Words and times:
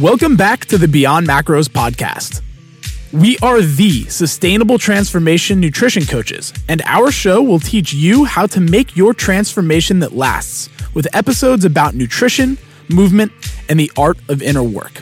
Welcome 0.00 0.36
back 0.36 0.64
to 0.66 0.78
the 0.78 0.86
Beyond 0.86 1.26
Macros 1.26 1.66
podcast. 1.66 2.40
We 3.12 3.36
are 3.38 3.60
the 3.60 4.04
sustainable 4.04 4.78
transformation 4.78 5.58
nutrition 5.58 6.04
coaches, 6.06 6.52
and 6.68 6.82
our 6.84 7.10
show 7.10 7.42
will 7.42 7.58
teach 7.58 7.92
you 7.92 8.24
how 8.24 8.46
to 8.46 8.60
make 8.60 8.96
your 8.96 9.12
transformation 9.12 9.98
that 9.98 10.12
lasts 10.12 10.68
with 10.94 11.08
episodes 11.16 11.64
about 11.64 11.96
nutrition, 11.96 12.58
movement, 12.88 13.32
and 13.68 13.80
the 13.80 13.90
art 13.96 14.18
of 14.28 14.40
inner 14.40 14.62
work. 14.62 15.00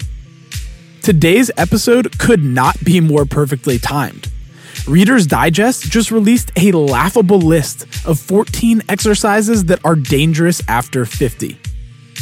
Today's 1.03 1.51
episode 1.59 2.19
could 2.19 2.43
not 2.43 2.83
be 2.83 2.99
more 2.99 3.27
perfectly 3.27 3.79
timed. 3.79 4.31
Reader's 4.89 5.27
Digest 5.27 5.91
just 5.91 6.11
released 6.11 6.53
a 6.57 6.73
laughable 6.73 7.41
list 7.41 7.83
of 8.07 8.19
14 8.19 8.81
exercises 8.89 9.67
that 9.67 9.85
are 9.85 9.97
dangerous 9.97 10.63
after 10.69 11.05
50. 11.05 11.59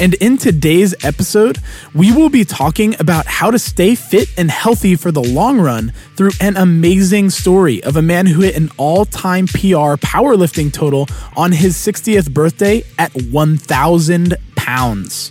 And 0.01 0.15
in 0.15 0.39
today's 0.39 0.93
episode, 1.05 1.59
we 1.95 2.11
will 2.11 2.29
be 2.29 2.45
talking 2.45 2.97
about 2.99 3.27
how 3.27 3.53
to 3.53 3.59
stay 3.59 3.95
fit 3.95 4.29
and 4.37 4.51
healthy 4.51 4.97
for 4.97 5.13
the 5.13 5.23
long 5.23 5.61
run 5.61 5.93
through 6.17 6.33
an 6.41 6.57
amazing 6.57 7.31
story 7.31 7.83
of 7.85 7.97
a 7.97 8.03
man 8.03 8.27
who 8.27 8.41
hit 8.41 8.57
an 8.57 8.71
all 8.77 9.05
time 9.05 9.47
PR 9.47 9.95
powerlifting 10.03 10.73
total 10.73 11.07
on 11.37 11.53
his 11.53 11.77
60th 11.77 12.33
birthday 12.33 12.83
at 12.99 13.13
1,000 13.15 14.37
pounds. 14.57 15.31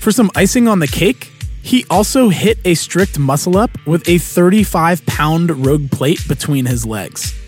For 0.00 0.10
some 0.10 0.30
icing 0.34 0.68
on 0.68 0.78
the 0.78 0.88
cake, 0.88 1.30
he 1.62 1.84
also 1.90 2.30
hit 2.30 2.58
a 2.64 2.74
strict 2.74 3.18
muscle 3.18 3.58
up 3.58 3.70
with 3.86 4.08
a 4.08 4.18
35 4.18 5.04
pound 5.04 5.64
rogue 5.64 5.90
plate 5.90 6.26
between 6.26 6.64
his 6.64 6.86
legs. 6.86 7.38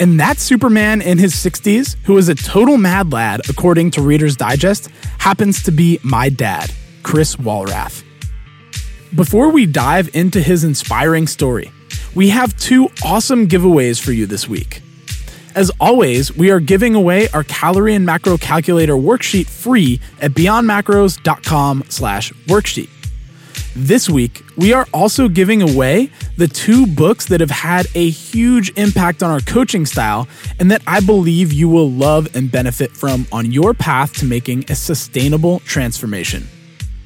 And 0.00 0.18
that 0.18 0.38
Superman 0.38 1.02
in 1.02 1.18
his 1.18 1.34
60s, 1.34 1.94
who 2.04 2.16
is 2.16 2.30
a 2.30 2.34
total 2.34 2.78
mad 2.78 3.12
lad, 3.12 3.42
according 3.50 3.90
to 3.92 4.00
Reader's 4.00 4.34
Digest, 4.34 4.88
happens 5.18 5.62
to 5.64 5.70
be 5.70 6.00
my 6.02 6.30
dad, 6.30 6.72
Chris 7.02 7.36
Walrath. 7.36 8.02
Before 9.14 9.50
we 9.50 9.66
dive 9.66 10.08
into 10.14 10.40
his 10.40 10.64
inspiring 10.64 11.26
story, 11.26 11.70
we 12.14 12.30
have 12.30 12.56
two 12.56 12.88
awesome 13.04 13.46
giveaways 13.46 14.00
for 14.00 14.12
you 14.12 14.24
this 14.24 14.48
week. 14.48 14.80
As 15.54 15.70
always, 15.78 16.34
we 16.34 16.50
are 16.50 16.60
giving 16.60 16.94
away 16.94 17.28
our 17.34 17.44
calorie 17.44 17.94
and 17.94 18.06
macro 18.06 18.38
calculator 18.38 18.94
worksheet 18.94 19.48
free 19.48 20.00
at 20.22 20.30
beyondmacros.com 20.30 21.84
slash 21.88 22.32
worksheet. 22.46 22.88
This 23.76 24.10
week, 24.10 24.42
we 24.56 24.72
are 24.72 24.86
also 24.92 25.28
giving 25.28 25.62
away 25.62 26.10
the 26.36 26.48
two 26.48 26.88
books 26.88 27.26
that 27.26 27.38
have 27.38 27.52
had 27.52 27.86
a 27.94 28.10
huge 28.10 28.76
impact 28.76 29.22
on 29.22 29.30
our 29.30 29.38
coaching 29.40 29.86
style 29.86 30.26
and 30.58 30.72
that 30.72 30.82
I 30.88 30.98
believe 30.98 31.52
you 31.52 31.68
will 31.68 31.88
love 31.88 32.34
and 32.34 32.50
benefit 32.50 32.90
from 32.90 33.28
on 33.30 33.52
your 33.52 33.72
path 33.72 34.12
to 34.14 34.24
making 34.24 34.64
a 34.68 34.74
sustainable 34.74 35.60
transformation. 35.60 36.48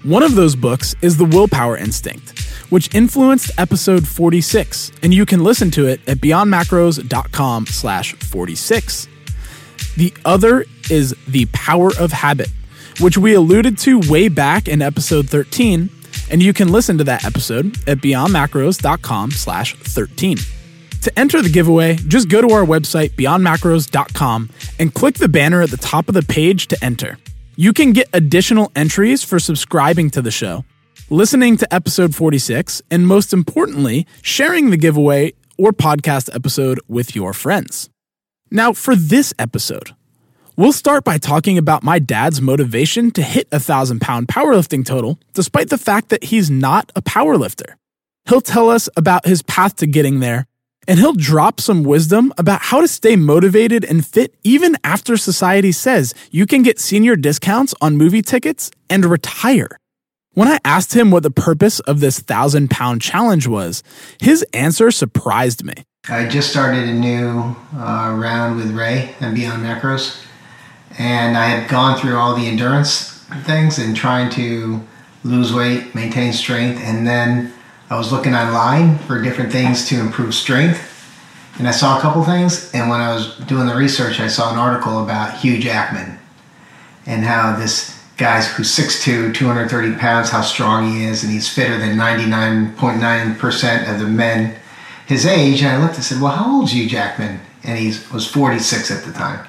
One 0.05 0.23
of 0.23 0.37
those 0.37 0.57
books 0.57 0.95
is 1.03 1.19
The 1.19 1.27
Willpower 1.27 1.77
Instinct, 1.77 2.39
which 2.71 2.95
influenced 2.95 3.51
episode 3.59 4.09
46, 4.09 4.91
and 5.03 5.13
you 5.13 5.27
can 5.27 5.45
listen 5.45 5.71
to 5.73 5.87
it 5.87 6.01
at 6.09 6.17
beyondmacros.com 6.19 7.67
slash 7.67 8.15
46. 8.15 9.09
The 9.99 10.15
other 10.25 10.65
is 10.91 11.15
The 11.29 11.45
Power 11.53 11.91
of 12.01 12.13
Habit, 12.13 12.49
which 13.01 13.19
we 13.19 13.35
alluded 13.35 13.77
to 13.81 14.01
way 14.11 14.29
back 14.29 14.67
in 14.67 14.81
episode 14.81 15.29
13 15.29 15.91
and 16.31 16.43
you 16.43 16.53
can 16.53 16.71
listen 16.71 16.99
to 16.99 17.05
that 17.05 17.25
episode 17.25 17.77
at 17.89 17.99
beyondmacros.com 17.99 19.31
slash 19.31 19.75
13. 19.77 20.39
To 21.03 21.19
enter 21.19 21.43
the 21.43 21.51
giveaway, 21.51 21.97
just 21.97 22.31
go 22.31 22.41
to 22.41 22.55
our 22.55 22.65
website, 22.65 23.11
beyondmacros.com, 23.11 24.51
and 24.79 24.95
click 24.95 25.17
the 25.17 25.29
banner 25.29 25.61
at 25.61 25.71
the 25.71 25.77
top 25.77 26.09
of 26.09 26.15
the 26.15 26.23
page 26.23 26.69
to 26.69 26.83
enter. 26.83 27.19
You 27.57 27.73
can 27.73 27.93
get 27.93 28.09
additional 28.13 28.73
entries 28.75 29.23
for 29.23 29.39
subscribing 29.39 30.11
to 30.11 30.23
the 30.23 30.31
show, 30.31 30.65
listening 31.11 31.57
to 31.59 31.75
episode 31.75 32.15
46, 32.15 32.83
and 32.91 33.07
most 33.07 33.33
importantly, 33.33 34.07
sharing 34.23 34.71
the 34.71 34.77
giveaway 34.77 35.35
or 35.59 35.73
podcast 35.73 36.35
episode 36.35 36.81
with 36.89 37.15
your 37.15 37.33
friends. 37.33 37.91
Now, 38.51 38.73
for 38.73 38.97
this 38.97 39.35
episode, 39.39 39.95
We'll 40.57 40.73
start 40.73 41.03
by 41.03 41.19
talking 41.19 41.59
about 41.59 41.83
my 41.83 41.99
dad's 41.99 42.41
motivation 42.41 43.11
to 43.13 43.23
hit 43.23 43.49
a 43.51 43.59
thousand 43.59 44.01
pound 44.01 44.29
powerlifting 44.29 44.87
total, 44.87 45.19
despite 45.33 45.69
the 45.69 45.79
fact 45.79 46.11
that 46.11 46.23
he's 46.23 46.49
not 46.49 46.93
a 46.95 47.03
powerlifter. 47.03 47.75
He'll 48.29 48.41
tell 48.41 48.71
us 48.71 48.89
about 48.97 49.27
his 49.27 49.43
path 49.43 49.75
to 49.77 49.89
getting 49.89 50.21
there, 50.21 50.47
and 50.87 51.01
he'll 51.01 51.13
drop 51.13 51.61
some 51.61 51.83
wisdom 51.83 52.33
about 52.39 52.63
how 52.63 52.81
to 52.81 52.87
stay 52.87 53.17
motivated 53.17 53.85
and 53.85 54.07
fit 54.07 54.33
even 54.45 54.77
after 54.85 55.17
society 55.17 55.73
says 55.73 56.15
you 56.31 56.47
can 56.47 56.63
get 56.63 56.79
senior 56.79 57.17
discounts 57.17 57.75
on 57.81 57.97
movie 57.97 58.23
tickets 58.23 58.71
and 58.89 59.05
retire. 59.05 59.81
When 60.35 60.47
I 60.47 60.61
asked 60.65 60.95
him 60.95 61.11
what 61.11 61.25
the 61.25 61.33
purpose 61.33 61.81
of 61.81 61.99
this 61.99 62.21
thousand 62.21 62.71
pound 62.71 63.03
challenge 63.03 63.49
was, 63.49 63.83
his 64.21 64.45
answer 64.53 64.93
surprised 64.93 65.65
me. 65.65 65.75
I 66.09 66.29
just 66.29 66.51
started 66.51 66.89
a 66.89 66.95
new 66.95 67.57
uh, 67.77 68.15
round 68.17 68.55
with 68.55 68.71
Ray 68.71 69.17
and 69.19 69.35
Beyond 69.35 69.65
Macros 69.65 70.21
and 70.99 71.37
I 71.37 71.47
had 71.47 71.69
gone 71.69 71.99
through 71.99 72.17
all 72.17 72.35
the 72.35 72.47
endurance 72.47 73.15
things 73.45 73.79
and 73.79 73.97
trying 73.97 74.31
to 74.31 74.81
lose 75.25 75.53
weight, 75.53 75.95
maintain 75.95 76.33
strength, 76.33 76.81
and 76.83 77.07
then 77.07 77.53
I 77.91 77.97
was 77.97 78.13
looking 78.13 78.35
online 78.35 78.99
for 78.99 79.21
different 79.23 79.53
things 79.53 79.89
to 79.89 79.99
improve 79.99 80.35
strength. 80.35 80.91
And 81.59 81.69
I 81.69 81.71
saw 81.71 81.99
a 81.99 82.01
couple 82.01 82.25
things, 82.25 82.73
and 82.75 82.91
when 82.91 83.01
I 83.01 83.15
was 83.15 83.37
doing 83.47 83.67
the 83.67 83.75
research, 83.75 84.21
I 84.21 84.29
saw 84.29 84.53
an 84.53 84.59
article 84.59 85.03
about 85.03 85.39
Hugh 85.39 85.59
Jackman 85.59 86.19
and 87.07 87.25
how 87.25 87.57
this 87.57 87.95
guy 88.17 88.43
who's 88.43 88.75
6'2, 88.77 89.35
230 89.35 89.97
pounds, 89.99 90.31
how 90.31 90.43
strong 90.43 90.91
he 90.91 91.05
is, 91.05 91.23
and 91.23 91.33
he's 91.33 91.49
fitter 91.49 91.79
than 91.79 91.97
99.9% 91.97 93.93
of 93.93 94.01
the 94.01 94.07
men 94.07 94.57
his 95.07 95.27
age. 95.27 95.63
And 95.63 95.71
I 95.71 95.83
looked 95.83 95.97
and 95.97 96.05
said, 96.05 96.21
Well, 96.21 96.33
how 96.33 96.57
old 96.57 96.65
is 96.65 96.73
Hugh 96.73 96.89
Jackman? 96.89 97.41
And 97.63 97.79
he 97.79 97.89
was 98.13 98.27
46 98.27 98.91
at 98.91 99.05
the 99.05 99.13
time. 99.13 99.47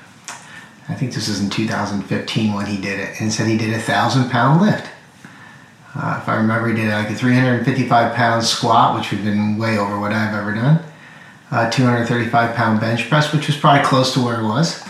I 0.88 0.94
think 0.94 1.13
this 1.13 1.28
was 1.28 1.41
in 1.41 1.50
2015 1.50 2.53
when 2.53 2.66
he 2.66 2.78
did 2.78 3.00
it, 3.00 3.19
and 3.19 3.31
said 3.31 3.47
he 3.47 3.57
did 3.57 3.73
a 3.73 3.79
thousand 3.79 4.29
pound 4.29 4.62
lift. 4.62 4.88
Uh, 5.96 6.19
if 6.22 6.28
I 6.28 6.35
remember, 6.35 6.68
he 6.68 6.75
did 6.75 6.91
like 6.91 7.09
a 7.09 7.16
355 7.16 8.16
pound 8.16 8.44
squat, 8.44 8.97
which 8.97 9.12
would 9.12 9.22
have 9.22 9.25
been 9.25 9.57
way 9.57 9.78
over 9.78 10.00
what 10.00 10.12
I've 10.12 10.35
ever 10.35 10.53
done. 10.53 10.84
A 11.51 11.69
235 11.69 12.56
pound 12.56 12.79
bench 12.79 13.07
press, 13.09 13.34
which 13.34 13.47
was 13.47 13.57
probably 13.57 13.84
close 13.84 14.13
to 14.13 14.24
where 14.24 14.41
it 14.41 14.44
was, 14.44 14.84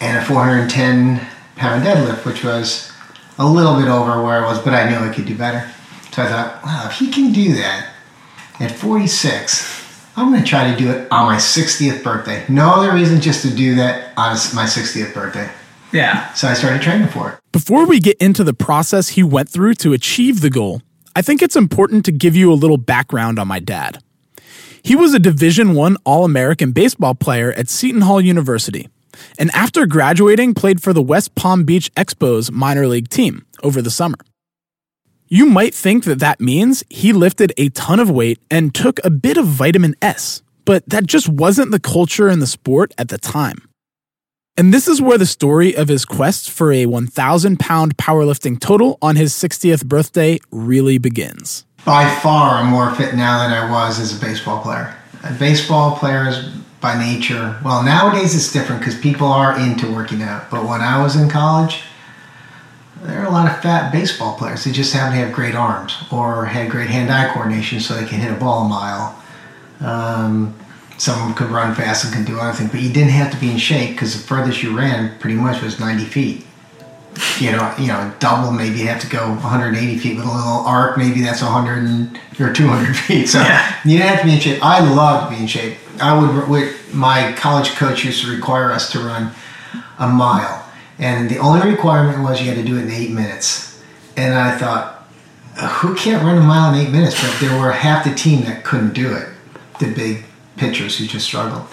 and 0.00 0.18
a 0.18 0.24
410 0.24 1.26
pound 1.56 1.84
deadlift, 1.84 2.26
which 2.26 2.44
was 2.44 2.92
a 3.38 3.46
little 3.46 3.76
bit 3.76 3.88
over 3.88 4.22
where 4.22 4.42
it 4.42 4.46
was, 4.46 4.58
but 4.58 4.74
I 4.74 4.90
knew 4.90 4.96
I 4.96 5.14
could 5.14 5.24
do 5.24 5.36
better. 5.36 5.70
So 6.12 6.22
I 6.22 6.26
thought, 6.26 6.64
wow, 6.64 6.88
if 6.90 6.98
he 6.98 7.10
can 7.10 7.32
do 7.32 7.54
that 7.54 7.94
at 8.58 8.72
46, 8.72 9.79
I'm 10.16 10.30
going 10.30 10.42
to 10.42 10.48
try 10.48 10.70
to 10.70 10.76
do 10.76 10.90
it 10.90 11.10
on 11.10 11.26
my 11.26 11.36
60th 11.36 12.02
birthday. 12.02 12.44
No 12.48 12.70
other 12.70 12.92
reason 12.92 13.20
just 13.20 13.42
to 13.42 13.54
do 13.54 13.76
that 13.76 14.12
on 14.16 14.32
my 14.54 14.64
60th 14.64 15.14
birthday. 15.14 15.50
Yeah. 15.92 16.32
So 16.34 16.48
I 16.48 16.54
started 16.54 16.82
training 16.82 17.08
for 17.08 17.30
it. 17.30 17.40
Before 17.52 17.86
we 17.86 18.00
get 18.00 18.16
into 18.18 18.44
the 18.44 18.54
process 18.54 19.10
he 19.10 19.22
went 19.22 19.48
through 19.48 19.74
to 19.74 19.92
achieve 19.92 20.40
the 20.40 20.50
goal, 20.50 20.82
I 21.16 21.22
think 21.22 21.42
it's 21.42 21.56
important 21.56 22.04
to 22.04 22.12
give 22.12 22.36
you 22.36 22.52
a 22.52 22.54
little 22.54 22.76
background 22.76 23.38
on 23.38 23.48
my 23.48 23.58
dad. 23.58 24.02
He 24.82 24.94
was 24.96 25.12
a 25.12 25.18
Division 25.18 25.74
1 25.74 25.96
All-American 26.04 26.72
baseball 26.72 27.14
player 27.14 27.52
at 27.52 27.68
Seton 27.68 28.02
Hall 28.02 28.20
University, 28.20 28.88
and 29.38 29.50
after 29.50 29.84
graduating 29.86 30.54
played 30.54 30.82
for 30.82 30.92
the 30.92 31.02
West 31.02 31.34
Palm 31.34 31.64
Beach 31.64 31.92
Expos 31.94 32.50
minor 32.50 32.86
league 32.86 33.08
team 33.08 33.44
over 33.62 33.82
the 33.82 33.90
summer. 33.90 34.16
You 35.32 35.46
might 35.46 35.76
think 35.76 36.02
that 36.06 36.18
that 36.18 36.40
means 36.40 36.82
he 36.90 37.12
lifted 37.12 37.52
a 37.56 37.68
ton 37.68 38.00
of 38.00 38.10
weight 38.10 38.40
and 38.50 38.74
took 38.74 38.98
a 39.04 39.10
bit 39.10 39.36
of 39.36 39.46
vitamin 39.46 39.94
S, 40.02 40.42
but 40.64 40.88
that 40.88 41.06
just 41.06 41.28
wasn't 41.28 41.70
the 41.70 41.78
culture 41.78 42.28
in 42.28 42.40
the 42.40 42.48
sport 42.48 42.92
at 42.98 43.10
the 43.10 43.18
time. 43.18 43.58
And 44.56 44.74
this 44.74 44.88
is 44.88 45.00
where 45.00 45.18
the 45.18 45.26
story 45.26 45.72
of 45.76 45.86
his 45.86 46.04
quest 46.04 46.50
for 46.50 46.72
a 46.72 46.86
1,000 46.86 47.60
pound 47.60 47.96
powerlifting 47.96 48.58
total 48.58 48.98
on 49.00 49.14
his 49.14 49.32
60th 49.32 49.86
birthday 49.86 50.40
really 50.50 50.98
begins. 50.98 51.64
By 51.84 52.12
far, 52.12 52.56
I'm 52.56 52.66
more 52.66 52.92
fit 52.96 53.14
now 53.14 53.38
than 53.38 53.52
I 53.52 53.70
was 53.70 54.00
as 54.00 54.16
a 54.16 54.20
baseball 54.20 54.60
player. 54.60 54.96
Baseball 55.38 55.96
player 55.96 56.28
is 56.28 56.44
by 56.80 56.98
nature, 56.98 57.56
well, 57.64 57.84
nowadays 57.84 58.34
it's 58.34 58.52
different 58.52 58.80
because 58.80 58.98
people 58.98 59.28
are 59.28 59.56
into 59.56 59.88
working 59.94 60.22
out. 60.22 60.50
But 60.50 60.66
when 60.66 60.80
I 60.80 61.00
was 61.00 61.14
in 61.14 61.28
college, 61.28 61.84
there 63.02 63.22
are 63.22 63.26
a 63.26 63.30
lot 63.30 63.50
of 63.50 63.60
fat 63.62 63.92
baseball 63.92 64.36
players. 64.36 64.64
They 64.64 64.72
just 64.72 64.92
happen 64.92 65.18
to 65.18 65.24
have 65.24 65.34
great 65.34 65.54
arms 65.54 65.96
or 66.12 66.44
had 66.44 66.70
great 66.70 66.90
hand-eye 66.90 67.32
coordination, 67.32 67.80
so 67.80 67.94
they 67.94 68.06
can 68.06 68.20
hit 68.20 68.30
a 68.30 68.38
ball 68.38 68.66
a 68.66 68.68
mile. 68.68 69.22
Um, 69.80 70.54
some 70.98 71.18
of 71.18 71.26
them 71.26 71.34
could 71.34 71.54
run 71.54 71.74
fast 71.74 72.04
and 72.04 72.12
can 72.12 72.24
do 72.24 72.38
other 72.38 72.52
things, 72.52 72.70
but 72.70 72.80
you 72.80 72.92
didn't 72.92 73.12
have 73.12 73.32
to 73.32 73.40
be 73.40 73.50
in 73.50 73.56
shape 73.56 73.92
because 73.92 74.14
the 74.14 74.22
furthest 74.22 74.62
you 74.62 74.76
ran 74.76 75.18
pretty 75.18 75.36
much 75.36 75.62
was 75.62 75.80
90 75.80 76.04
feet. 76.04 76.44
You 77.38 77.52
know, 77.52 77.74
you 77.78 77.86
know, 77.86 78.12
double 78.18 78.52
maybe 78.52 78.78
you 78.78 78.86
have 78.86 79.00
to 79.00 79.08
go 79.08 79.30
180 79.30 79.98
feet 79.98 80.16
with 80.16 80.26
a 80.26 80.28
little 80.28 80.64
arc. 80.66 80.96
Maybe 80.98 81.22
that's 81.22 81.42
100 81.42 82.20
or 82.38 82.52
200 82.52 82.96
feet. 82.96 83.28
So 83.28 83.40
yeah. 83.40 83.80
you 83.84 83.96
didn't 83.96 84.08
have 84.08 84.20
to 84.20 84.26
be 84.26 84.34
in 84.34 84.40
shape. 84.40 84.62
I 84.62 84.80
loved 84.94 85.30
to 85.30 85.36
be 85.36 85.42
in 85.42 85.48
shape. 85.48 85.78
I 86.00 86.46
would. 86.46 86.74
My 86.94 87.32
college 87.32 87.70
coach 87.70 88.04
used 88.04 88.24
to 88.24 88.30
require 88.30 88.70
us 88.70 88.92
to 88.92 88.98
run 89.00 89.32
a 89.98 90.08
mile 90.08 90.69
and 91.00 91.30
the 91.30 91.38
only 91.38 91.68
requirement 91.68 92.22
was 92.22 92.40
you 92.40 92.48
had 92.48 92.56
to 92.56 92.62
do 92.62 92.76
it 92.76 92.82
in 92.82 92.90
eight 92.90 93.10
minutes. 93.10 93.82
And 94.18 94.34
I 94.34 94.56
thought, 94.56 95.08
who 95.80 95.94
can't 95.94 96.22
run 96.22 96.36
a 96.36 96.42
mile 96.42 96.74
in 96.74 96.86
eight 96.86 96.90
minutes? 96.90 97.20
But 97.20 97.40
there 97.40 97.58
were 97.58 97.72
half 97.72 98.04
the 98.04 98.14
team 98.14 98.44
that 98.44 98.64
couldn't 98.64 98.92
do 98.92 99.14
it. 99.14 99.28
The 99.80 99.92
big 99.94 100.24
pitchers 100.58 100.98
who 100.98 101.06
just 101.06 101.24
struggled. 101.24 101.66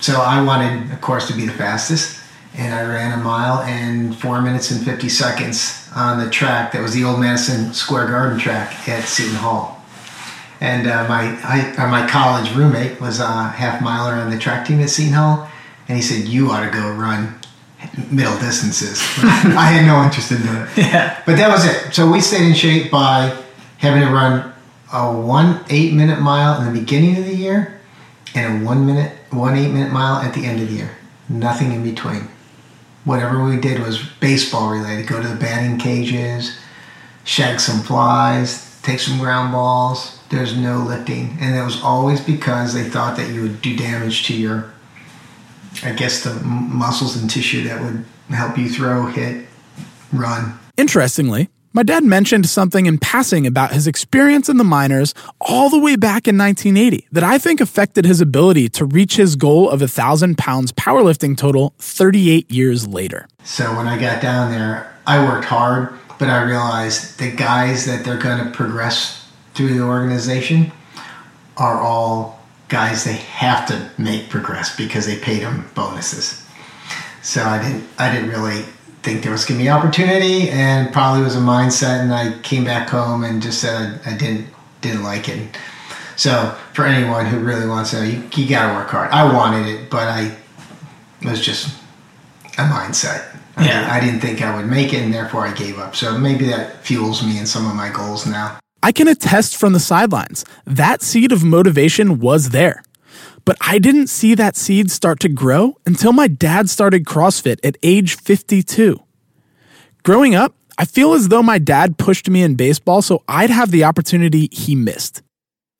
So 0.00 0.20
I 0.20 0.42
wanted, 0.42 0.90
of 0.92 1.00
course, 1.00 1.28
to 1.28 1.34
be 1.34 1.46
the 1.46 1.52
fastest, 1.52 2.20
and 2.56 2.74
I 2.74 2.82
ran 2.82 3.18
a 3.18 3.22
mile 3.22 3.62
in 3.62 4.12
four 4.12 4.42
minutes 4.42 4.72
and 4.72 4.84
50 4.84 5.08
seconds 5.08 5.88
on 5.94 6.18
the 6.18 6.28
track 6.28 6.72
that 6.72 6.82
was 6.82 6.94
the 6.94 7.04
old 7.04 7.20
Madison 7.20 7.72
Square 7.72 8.08
Garden 8.08 8.40
track 8.40 8.88
at 8.88 9.04
Seton 9.04 9.36
Hall. 9.36 9.84
And 10.60 10.88
uh, 10.88 11.06
my 11.08 11.38
I, 11.44 11.74
uh, 11.78 11.86
my 11.86 12.08
college 12.08 12.52
roommate 12.56 13.00
was 13.00 13.20
a 13.20 13.48
half 13.50 13.80
miler 13.80 14.14
on 14.14 14.30
the 14.30 14.38
track 14.38 14.66
team 14.66 14.80
at 14.80 14.90
Seton 14.90 15.12
Hall, 15.12 15.48
and 15.86 15.96
he 15.96 16.02
said, 16.02 16.26
"You 16.26 16.50
ought 16.50 16.64
to 16.64 16.70
go 16.70 16.90
run 16.90 17.37
middle 18.10 18.38
distances." 18.38 19.00
I 19.22 19.66
had 19.72 19.86
no 19.86 20.02
interest 20.02 20.32
in 20.32 20.42
doing 20.42 20.56
it. 20.56 20.68
Yeah. 20.76 21.22
But 21.26 21.36
that 21.36 21.48
was 21.48 21.64
it. 21.64 21.94
So 21.94 22.10
we 22.10 22.20
stayed 22.20 22.46
in 22.46 22.54
shape 22.54 22.90
by 22.90 23.36
having 23.78 24.02
to 24.02 24.08
run 24.12 24.52
a 24.92 25.12
one 25.12 25.64
eight 25.70 25.92
minute 25.92 26.20
mile 26.20 26.60
in 26.60 26.72
the 26.72 26.80
beginning 26.80 27.16
of 27.18 27.24
the 27.24 27.34
year, 27.34 27.80
and 28.34 28.62
a 28.62 28.66
one 28.66 28.86
minute 28.86 29.12
one 29.30 29.56
eight 29.56 29.72
minute 29.72 29.92
mile 29.92 30.16
at 30.16 30.34
the 30.34 30.44
end 30.44 30.60
of 30.60 30.68
the 30.68 30.74
year. 30.74 30.90
Nothing 31.28 31.72
in 31.72 31.82
between. 31.82 32.28
Whatever 33.04 33.44
we 33.44 33.58
did 33.58 33.80
was 33.80 34.02
baseball 34.20 34.70
related. 34.70 35.06
Go 35.06 35.20
to 35.22 35.28
the 35.28 35.36
batting 35.36 35.78
cages, 35.78 36.58
shag 37.24 37.60
some 37.60 37.80
flies, 37.80 38.80
take 38.82 39.00
some 39.00 39.18
ground 39.18 39.52
balls, 39.52 40.18
there's 40.30 40.56
no 40.56 40.78
lifting, 40.78 41.36
and 41.40 41.54
it 41.54 41.62
was 41.62 41.82
always 41.82 42.20
because 42.20 42.74
they 42.74 42.84
thought 42.84 43.16
that 43.16 43.30
you 43.30 43.42
would 43.42 43.62
do 43.62 43.76
damage 43.76 44.24
to 44.26 44.34
your, 44.34 44.72
I 45.84 45.92
guess, 45.92 46.24
the 46.24 46.34
muscles 46.44 47.16
and 47.16 47.28
tissue 47.28 47.64
that 47.68 47.80
would 47.82 48.04
help 48.30 48.58
you 48.58 48.68
throw, 48.68 49.06
hit, 49.06 49.46
run. 50.12 50.58
Interestingly, 50.76 51.48
my 51.72 51.82
dad 51.82 52.02
mentioned 52.02 52.46
something 52.48 52.86
in 52.86 52.98
passing 52.98 53.46
about 53.46 53.72
his 53.72 53.86
experience 53.86 54.48
in 54.48 54.56
the 54.56 54.64
minors 54.64 55.14
all 55.40 55.68
the 55.68 55.78
way 55.78 55.96
back 55.96 56.26
in 56.26 56.38
1980 56.38 57.06
that 57.12 57.22
I 57.22 57.38
think 57.38 57.60
affected 57.60 58.04
his 58.04 58.20
ability 58.20 58.68
to 58.70 58.84
reach 58.84 59.16
his 59.16 59.36
goal 59.36 59.68
of 59.68 59.82
a 59.82 59.88
thousand 59.88 60.38
pounds 60.38 60.72
powerlifting 60.72 61.36
total 61.36 61.74
38 61.78 62.50
years 62.50 62.88
later. 62.88 63.28
So 63.44 63.76
when 63.76 63.86
I 63.86 64.00
got 64.00 64.22
down 64.22 64.50
there, 64.50 64.96
I 65.06 65.24
worked 65.24 65.44
hard, 65.44 65.92
but 66.18 66.28
I 66.28 66.42
realized 66.42 67.18
the 67.18 67.30
guys 67.30 67.86
that 67.86 68.04
they're 68.04 68.18
going 68.18 68.44
to 68.44 68.50
progress 68.50 69.30
through 69.54 69.74
the 69.74 69.82
organization 69.82 70.72
are 71.58 71.80
all 71.80 72.37
guys 72.68 73.04
they 73.04 73.14
have 73.14 73.66
to 73.66 73.90
make 74.00 74.28
progress 74.28 74.76
because 74.76 75.06
they 75.06 75.16
paid 75.16 75.42
them 75.42 75.68
bonuses. 75.74 76.44
So 77.22 77.42
I 77.42 77.62
didn't 77.62 77.84
I 77.98 78.12
didn't 78.12 78.30
really 78.30 78.62
think 79.02 79.22
there 79.22 79.32
was 79.32 79.44
gonna 79.44 79.60
be 79.60 79.68
opportunity 79.68 80.50
and 80.50 80.92
probably 80.92 81.22
was 81.22 81.36
a 81.36 81.40
mindset 81.40 82.00
and 82.00 82.12
I 82.12 82.38
came 82.42 82.64
back 82.64 82.88
home 82.88 83.24
and 83.24 83.42
just 83.42 83.60
said 83.60 84.00
I 84.06 84.16
didn't 84.16 84.46
didn't 84.80 85.02
like 85.02 85.28
it. 85.28 85.56
So 86.16 86.56
for 86.74 86.84
anyone 86.84 87.26
who 87.26 87.38
really 87.38 87.66
wants 87.66 87.92
to 87.92 88.06
you, 88.06 88.22
you 88.34 88.48
gotta 88.48 88.74
work 88.74 88.88
hard. 88.88 89.10
I 89.10 89.32
wanted 89.32 89.66
it, 89.66 89.90
but 89.90 90.08
I 90.08 90.36
it 91.20 91.28
was 91.28 91.40
just 91.40 91.74
a 92.58 92.62
mindset. 92.62 93.36
Yeah. 93.58 93.88
I, 93.90 93.96
I 93.96 94.00
didn't 94.00 94.20
think 94.20 94.42
I 94.42 94.54
would 94.54 94.66
make 94.66 94.92
it 94.92 95.02
and 95.02 95.12
therefore 95.12 95.46
I 95.46 95.52
gave 95.52 95.78
up. 95.78 95.96
So 95.96 96.16
maybe 96.16 96.46
that 96.46 96.84
fuels 96.84 97.24
me 97.24 97.38
in 97.38 97.46
some 97.46 97.66
of 97.66 97.74
my 97.74 97.90
goals 97.90 98.26
now. 98.26 98.58
I 98.88 98.92
can 98.92 99.06
attest 99.06 99.54
from 99.54 99.74
the 99.74 99.80
sidelines 99.80 100.46
that 100.64 101.02
seed 101.02 101.30
of 101.30 101.44
motivation 101.44 102.20
was 102.20 102.48
there. 102.48 102.82
But 103.44 103.58
I 103.60 103.78
didn't 103.78 104.06
see 104.06 104.34
that 104.34 104.56
seed 104.56 104.90
start 104.90 105.20
to 105.20 105.28
grow 105.28 105.76
until 105.84 106.14
my 106.14 106.26
dad 106.26 106.70
started 106.70 107.04
CrossFit 107.04 107.58
at 107.62 107.76
age 107.82 108.16
52. 108.16 108.98
Growing 110.04 110.34
up, 110.34 110.54
I 110.78 110.86
feel 110.86 111.12
as 111.12 111.28
though 111.28 111.42
my 111.42 111.58
dad 111.58 111.98
pushed 111.98 112.30
me 112.30 112.42
in 112.42 112.54
baseball 112.54 113.02
so 113.02 113.22
I'd 113.28 113.50
have 113.50 113.72
the 113.72 113.84
opportunity 113.84 114.48
he 114.52 114.74
missed. 114.74 115.20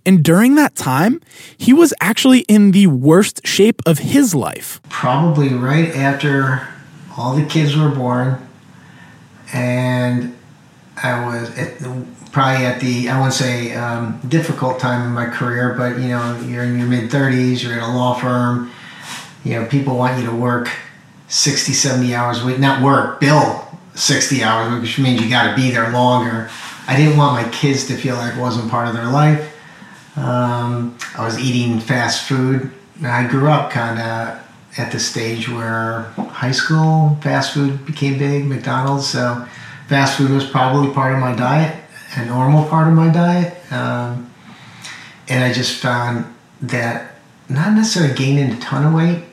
And 0.05 0.23
during 0.23 0.57
that 0.57 0.77
time, 0.77 1.23
he 1.57 1.73
was 1.73 1.95
actually 2.03 2.41
in 2.41 2.73
the 2.73 2.89
worst 2.89 3.41
shape 3.47 3.81
of 3.87 4.01
his 4.01 4.35
life. 4.35 4.83
Probably 4.91 5.49
right 5.49 5.97
after 5.97 6.69
all 7.17 7.35
the 7.35 7.47
kids 7.47 7.75
were 7.75 7.89
born, 7.89 8.47
and 9.55 10.37
I 11.03 11.25
was 11.25 11.57
at 11.57 11.79
the, 11.79 12.05
probably 12.33 12.67
at 12.67 12.81
the 12.81 13.09
I 13.09 13.17
wouldn't 13.19 13.35
say 13.35 13.75
um, 13.75 14.21
difficult 14.29 14.79
time 14.81 15.07
in 15.07 15.13
my 15.13 15.27
career, 15.27 15.75
but 15.77 15.99
you 15.99 16.09
know 16.09 16.41
you're 16.47 16.65
in 16.65 16.79
your 16.79 16.89
mid 16.89 17.11
30s, 17.11 17.63
you're 17.63 17.75
at 17.75 17.83
a 17.83 17.93
law 17.93 18.15
firm, 18.15 18.71
you 19.45 19.55
know 19.55 19.67
people 19.67 19.97
want 19.97 20.19
you 20.21 20.27
to 20.27 20.35
work 20.35 20.71
60, 21.29 21.73
70 21.73 22.15
hours 22.15 22.43
a 22.43 22.47
week, 22.47 22.59
not 22.59 22.83
work, 22.83 23.21
bill 23.21 23.69
60 23.95 24.43
hours, 24.45 24.81
which 24.81 24.99
means 24.99 25.21
you 25.21 25.29
got 25.29 25.51
to 25.51 25.57
be 25.57 25.71
there 25.71 25.91
longer. 25.91 26.49
I 26.87 26.97
didn't 26.97 27.19
want 27.19 27.43
my 27.43 27.49
kids 27.51 27.87
to 27.89 27.97
feel 27.97 28.17
like 28.17 28.35
it 28.35 28.41
wasn't 28.41 28.71
part 28.71 28.89
of 28.89 28.95
their 28.95 29.09
life. 29.09 29.55
Um, 30.17 30.97
I 31.17 31.25
was 31.25 31.39
eating 31.39 31.81
fast 31.81 32.29
food. 32.29 32.71
I 33.03 33.27
grew 33.27 33.49
up 33.49 33.71
kind 33.71 34.01
of 34.01 34.45
at 34.79 34.93
the 34.93 34.99
stage 34.99 35.49
where 35.49 36.03
high 36.31 36.53
school 36.53 37.19
fast 37.23 37.55
food 37.55 37.85
became 37.87 38.19
big, 38.19 38.47
McDonald's. 38.47 39.07
So 39.07 39.47
fast 39.89 40.17
food 40.17 40.31
was 40.31 40.49
probably 40.49 40.93
part 40.93 41.13
of 41.13 41.21
my 41.21 41.35
diet, 41.35 41.77
a 42.17 42.25
normal 42.25 42.69
part 42.69 42.89
of 42.89 42.95
my 42.95 43.09
diet. 43.09 43.57
Um, 43.73 44.33
and 45.29 45.45
I 45.45 45.53
just 45.53 45.81
found 45.81 46.35
that 46.63 47.15
not 47.49 47.73
necessarily 47.75 48.15
gaining 48.15 48.51
a 48.53 48.61
ton 48.61 48.87
of 48.87 48.95
weight, 48.95 49.25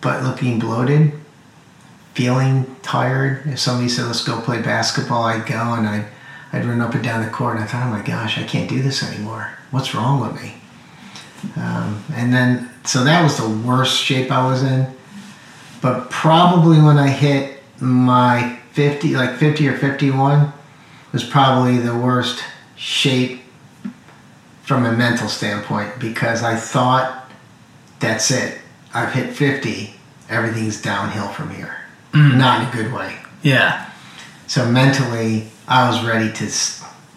but 0.00 0.22
looking 0.22 0.58
bloated, 0.58 1.12
feeling 2.14 2.76
tired. 2.82 3.46
If 3.46 3.58
somebody 3.58 3.88
said, 3.88 4.06
let's 4.06 4.24
go 4.24 4.40
play 4.40 4.62
basketball, 4.62 5.24
I'd 5.24 5.46
go 5.46 5.74
and 5.74 5.86
I'd, 5.86 6.06
I'd 6.52 6.64
run 6.64 6.80
up 6.80 6.94
and 6.94 7.02
down 7.02 7.24
the 7.24 7.30
court 7.30 7.56
and 7.56 7.64
I 7.64 7.66
thought, 7.66 7.86
oh 7.86 7.90
my 7.90 8.02
gosh, 8.02 8.38
I 8.38 8.44
can't 8.44 8.68
do 8.68 8.82
this 8.82 9.02
anymore. 9.02 9.50
What's 9.70 9.94
wrong 9.94 10.20
with 10.20 10.40
me? 10.40 10.54
Um, 11.56 12.04
and 12.14 12.32
then, 12.32 12.70
so 12.84 13.04
that 13.04 13.22
was 13.22 13.36
the 13.36 13.48
worst 13.48 14.02
shape 14.02 14.30
I 14.30 14.46
was 14.46 14.62
in. 14.62 14.86
But 15.82 16.10
probably 16.10 16.80
when 16.80 16.96
I 16.96 17.08
hit 17.08 17.62
my 17.80 18.58
50, 18.72 19.16
like 19.16 19.36
50 19.36 19.68
or 19.68 19.76
51, 19.76 20.52
was 21.14 21.24
probably 21.24 21.78
the 21.78 21.96
worst 21.96 22.42
shape 22.74 23.40
from 24.64 24.84
a 24.84 24.92
mental 24.92 25.28
standpoint 25.28 26.00
because 26.00 26.42
I 26.42 26.56
thought 26.56 27.30
that's 28.00 28.32
it. 28.32 28.58
I've 28.92 29.12
hit 29.12 29.32
50, 29.32 29.94
everything's 30.28 30.82
downhill 30.82 31.28
from 31.28 31.50
here. 31.50 31.76
Not 32.14 32.62
in 32.62 32.68
a 32.68 32.82
good 32.82 32.92
way. 32.92 33.16
Yeah. 33.42 33.90
So 34.48 34.68
mentally, 34.68 35.48
I 35.68 35.88
was 35.88 36.04
ready 36.04 36.32
to 36.32 36.50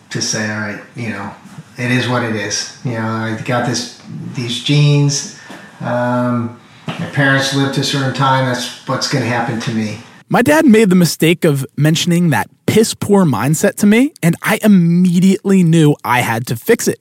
to 0.10 0.22
say, 0.22 0.50
all 0.50 0.62
right, 0.62 0.82
you 0.96 1.10
know, 1.10 1.34
it 1.78 1.92
is 1.92 2.08
what 2.08 2.24
it 2.24 2.36
is. 2.36 2.80
You 2.86 2.94
know, 2.94 3.06
I 3.06 3.42
got 3.46 3.68
this 3.68 4.02
these 4.34 4.64
genes. 4.64 5.40
Um, 5.82 6.60
my 6.88 7.10
parents 7.12 7.54
lived 7.54 7.76
to 7.76 7.82
a 7.82 7.84
certain 7.84 8.14
time. 8.14 8.46
That's 8.46 8.88
what's 8.88 9.12
going 9.12 9.24
to 9.24 9.30
happen 9.30 9.60
to 9.60 9.72
me. 9.72 10.00
My 10.30 10.42
dad 10.42 10.66
made 10.66 10.90
the 10.90 10.96
mistake 10.96 11.46
of 11.46 11.66
mentioning 11.78 12.32
that 12.32 12.50
piss 12.66 12.94
poor 12.94 13.24
mindset 13.24 13.76
to 13.76 13.86
me, 13.86 14.12
and 14.22 14.36
I 14.42 14.60
immediately 14.62 15.64
knew 15.64 15.96
I 16.04 16.20
had 16.20 16.46
to 16.48 16.58
fix 16.58 16.90
it. 16.90 17.00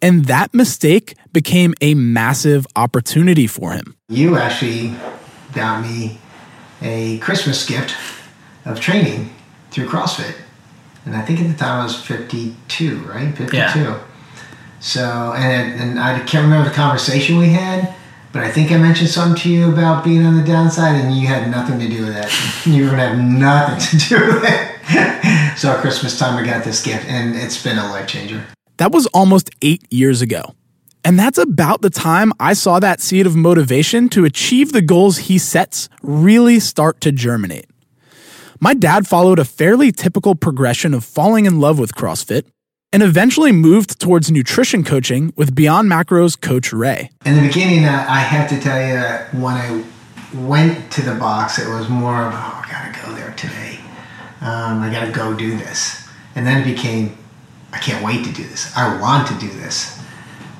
And 0.00 0.26
that 0.26 0.54
mistake 0.54 1.16
became 1.32 1.74
a 1.80 1.94
massive 1.94 2.68
opportunity 2.76 3.48
for 3.48 3.72
him. 3.72 3.96
You 4.08 4.36
actually 4.36 4.94
got 5.52 5.82
me 5.82 6.18
a 6.80 7.18
Christmas 7.18 7.66
gift 7.66 7.96
of 8.64 8.78
training 8.78 9.34
through 9.72 9.88
CrossFit. 9.88 10.36
And 11.04 11.16
I 11.16 11.22
think 11.22 11.40
at 11.40 11.48
the 11.48 11.58
time 11.58 11.80
I 11.80 11.82
was 11.82 12.00
52, 12.00 12.98
right? 13.00 13.36
52. 13.36 13.56
Yeah. 13.56 14.04
So, 14.78 15.34
and, 15.36 15.80
and 15.80 15.98
I 15.98 16.20
can't 16.20 16.44
remember 16.44 16.68
the 16.68 16.74
conversation 16.76 17.38
we 17.38 17.48
had, 17.48 17.92
but 18.32 18.42
I 18.42 18.50
think 18.50 18.72
I 18.72 18.78
mentioned 18.78 19.10
something 19.10 19.40
to 19.42 19.50
you 19.50 19.70
about 19.70 20.02
being 20.02 20.24
on 20.24 20.36
the 20.36 20.44
downside, 20.44 20.96
and 20.96 21.14
you 21.14 21.26
had 21.26 21.50
nothing 21.50 21.78
to 21.78 21.88
do 21.88 22.04
with 22.04 22.14
that. 22.14 22.66
you 22.66 22.84
were 22.84 22.90
to 22.90 22.96
have 22.96 23.18
nothing 23.18 23.98
to 23.98 24.08
do 24.08 24.16
with 24.26 24.44
it. 24.44 25.58
so, 25.58 25.72
at 25.72 25.80
Christmas 25.80 26.18
time, 26.18 26.42
I 26.42 26.46
got 26.46 26.64
this 26.64 26.82
gift, 26.82 27.06
and 27.06 27.36
it's 27.36 27.62
been 27.62 27.78
a 27.78 27.88
life 27.90 28.08
changer. 28.08 28.44
That 28.78 28.92
was 28.92 29.06
almost 29.08 29.50
eight 29.60 29.84
years 29.92 30.22
ago. 30.22 30.54
And 31.04 31.18
that's 31.18 31.38
about 31.38 31.82
the 31.82 31.90
time 31.90 32.32
I 32.38 32.52
saw 32.52 32.78
that 32.78 33.00
seed 33.00 33.26
of 33.26 33.34
motivation 33.34 34.08
to 34.10 34.24
achieve 34.24 34.72
the 34.72 34.82
goals 34.82 35.18
he 35.18 35.36
sets 35.36 35.88
really 36.02 36.60
start 36.60 37.00
to 37.02 37.12
germinate. 37.12 37.66
My 38.60 38.72
dad 38.72 39.08
followed 39.08 39.40
a 39.40 39.44
fairly 39.44 39.90
typical 39.90 40.36
progression 40.36 40.94
of 40.94 41.04
falling 41.04 41.46
in 41.46 41.58
love 41.58 41.80
with 41.80 41.96
CrossFit 41.96 42.44
and 42.92 43.02
eventually 43.02 43.52
moved 43.52 43.98
towards 43.98 44.30
nutrition 44.30 44.84
coaching 44.84 45.32
with 45.36 45.54
Beyond 45.54 45.90
Macros 45.90 46.38
coach 46.38 46.72
Ray. 46.72 47.10
In 47.24 47.36
the 47.36 47.42
beginning, 47.42 47.84
uh, 47.84 48.06
I 48.08 48.20
have 48.20 48.48
to 48.50 48.60
tell 48.60 48.80
you 48.80 48.94
that 48.94 49.34
when 49.34 49.54
I 49.54 49.84
went 50.34 50.92
to 50.92 51.02
the 51.02 51.14
box, 51.14 51.58
it 51.58 51.68
was 51.68 51.88
more 51.88 52.14
of, 52.14 52.32
oh, 52.32 52.36
I 52.36 52.68
gotta 52.70 53.06
go 53.06 53.14
there 53.14 53.32
today. 53.32 53.78
Um, 54.40 54.82
I 54.82 54.90
gotta 54.92 55.10
go 55.10 55.34
do 55.34 55.56
this. 55.56 56.08
And 56.34 56.46
then 56.46 56.62
it 56.62 56.64
became, 56.64 57.16
I 57.72 57.78
can't 57.78 58.04
wait 58.04 58.24
to 58.24 58.32
do 58.32 58.42
this. 58.42 58.74
I 58.76 59.00
want 59.00 59.28
to 59.28 59.34
do 59.38 59.48
this. 59.48 59.98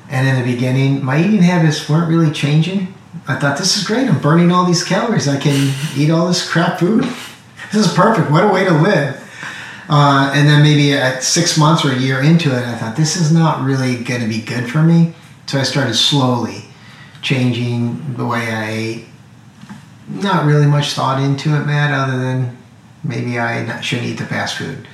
And 0.09 0.27
in 0.27 0.43
the 0.43 0.51
beginning, 0.51 1.03
my 1.03 1.19
eating 1.19 1.41
habits 1.41 1.89
weren't 1.89 2.09
really 2.09 2.31
changing. 2.31 2.93
I 3.27 3.35
thought, 3.35 3.57
this 3.57 3.77
is 3.77 3.83
great. 3.83 4.07
I'm 4.09 4.19
burning 4.19 4.51
all 4.51 4.65
these 4.65 4.83
calories. 4.83 5.27
I 5.27 5.39
can 5.39 5.73
eat 5.95 6.09
all 6.09 6.27
this 6.27 6.49
crap 6.49 6.79
food. 6.79 7.05
This 7.71 7.87
is 7.87 7.93
perfect. 7.95 8.29
What 8.29 8.43
a 8.43 8.49
way 8.49 8.65
to 8.65 8.71
live. 8.71 9.22
Uh, 9.89 10.31
and 10.33 10.47
then 10.47 10.63
maybe 10.63 10.93
at 10.93 11.23
six 11.23 11.57
months 11.57 11.83
or 11.83 11.91
a 11.91 11.97
year 11.97 12.21
into 12.21 12.49
it, 12.49 12.63
I 12.63 12.75
thought 12.75 12.95
this 12.95 13.15
is 13.15 13.31
not 13.31 13.63
really 13.63 14.03
going 14.03 14.21
to 14.21 14.27
be 14.27 14.41
good 14.41 14.69
for 14.69 14.81
me. 14.81 15.13
So 15.45 15.59
I 15.59 15.63
started 15.63 15.95
slowly 15.95 16.65
changing 17.21 18.15
the 18.15 18.25
way 18.25 18.51
I 18.51 18.69
ate. 18.69 19.05
Not 20.07 20.45
really 20.45 20.67
much 20.67 20.93
thought 20.93 21.21
into 21.21 21.55
it, 21.55 21.65
Matt, 21.65 21.91
other 21.91 22.17
than 22.17 22.57
maybe 23.03 23.39
I 23.39 23.65
not, 23.65 23.83
shouldn't 23.83 24.07
eat 24.07 24.17
the 24.17 24.25
fast 24.25 24.57
food. 24.57 24.87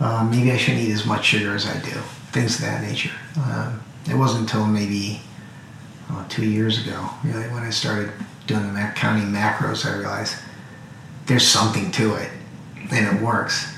Um, 0.00 0.30
maybe 0.30 0.52
I 0.52 0.56
shouldn't 0.56 0.84
eat 0.84 0.92
as 0.92 1.06
much 1.06 1.24
sugar 1.24 1.54
as 1.54 1.66
I 1.66 1.74
do. 1.80 2.00
Things 2.32 2.56
of 2.56 2.62
that 2.62 2.82
nature. 2.82 3.12
Um, 3.38 3.80
it 4.08 4.14
wasn't 4.14 4.42
until 4.42 4.66
maybe 4.66 5.20
two 6.28 6.44
years 6.44 6.84
ago, 6.84 7.08
really, 7.24 7.48
when 7.48 7.62
I 7.62 7.70
started 7.70 8.12
doing 8.46 8.66
the 8.66 8.72
mac- 8.72 8.96
counting 8.96 9.32
macros, 9.32 9.86
I 9.86 9.96
realized 9.96 10.36
there's 11.26 11.46
something 11.46 11.90
to 11.92 12.14
it, 12.14 12.30
and 12.90 13.16
it 13.16 13.22
works. 13.22 13.75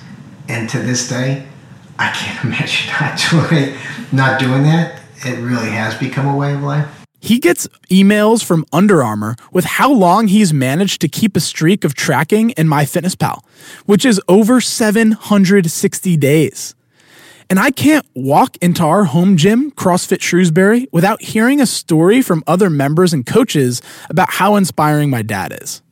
And 0.48 0.68
to 0.70 0.78
this 0.78 1.08
day, 1.08 1.46
I 1.98 2.10
can't 2.10 2.44
imagine 2.44 2.90
not 3.00 3.20
doing 3.30 3.74
not 4.12 4.40
doing 4.40 4.62
that. 4.64 5.00
It 5.24 5.38
really 5.38 5.70
has 5.70 5.94
become 5.96 6.26
a 6.26 6.36
way 6.36 6.54
of 6.54 6.62
life. 6.62 6.88
He 7.20 7.40
gets 7.40 7.66
emails 7.90 8.44
from 8.44 8.64
Under 8.72 9.02
Armour 9.02 9.34
with 9.52 9.64
how 9.64 9.92
long 9.92 10.28
he's 10.28 10.52
managed 10.52 11.00
to 11.00 11.08
keep 11.08 11.36
a 11.36 11.40
streak 11.40 11.84
of 11.84 11.94
tracking 11.94 12.50
in 12.50 12.68
MyFitnessPal, 12.68 13.42
which 13.86 14.04
is 14.04 14.20
over 14.28 14.60
760 14.60 16.16
days. 16.16 16.76
And 17.50 17.58
I 17.58 17.70
can't 17.70 18.06
walk 18.14 18.56
into 18.58 18.84
our 18.84 19.04
home 19.04 19.36
gym, 19.36 19.72
CrossFit 19.72 20.20
Shrewsbury, 20.20 20.86
without 20.92 21.22
hearing 21.22 21.60
a 21.60 21.66
story 21.66 22.22
from 22.22 22.44
other 22.46 22.70
members 22.70 23.12
and 23.12 23.26
coaches 23.26 23.82
about 24.10 24.30
how 24.30 24.54
inspiring 24.54 25.10
my 25.10 25.22
dad 25.22 25.58
is. 25.60 25.82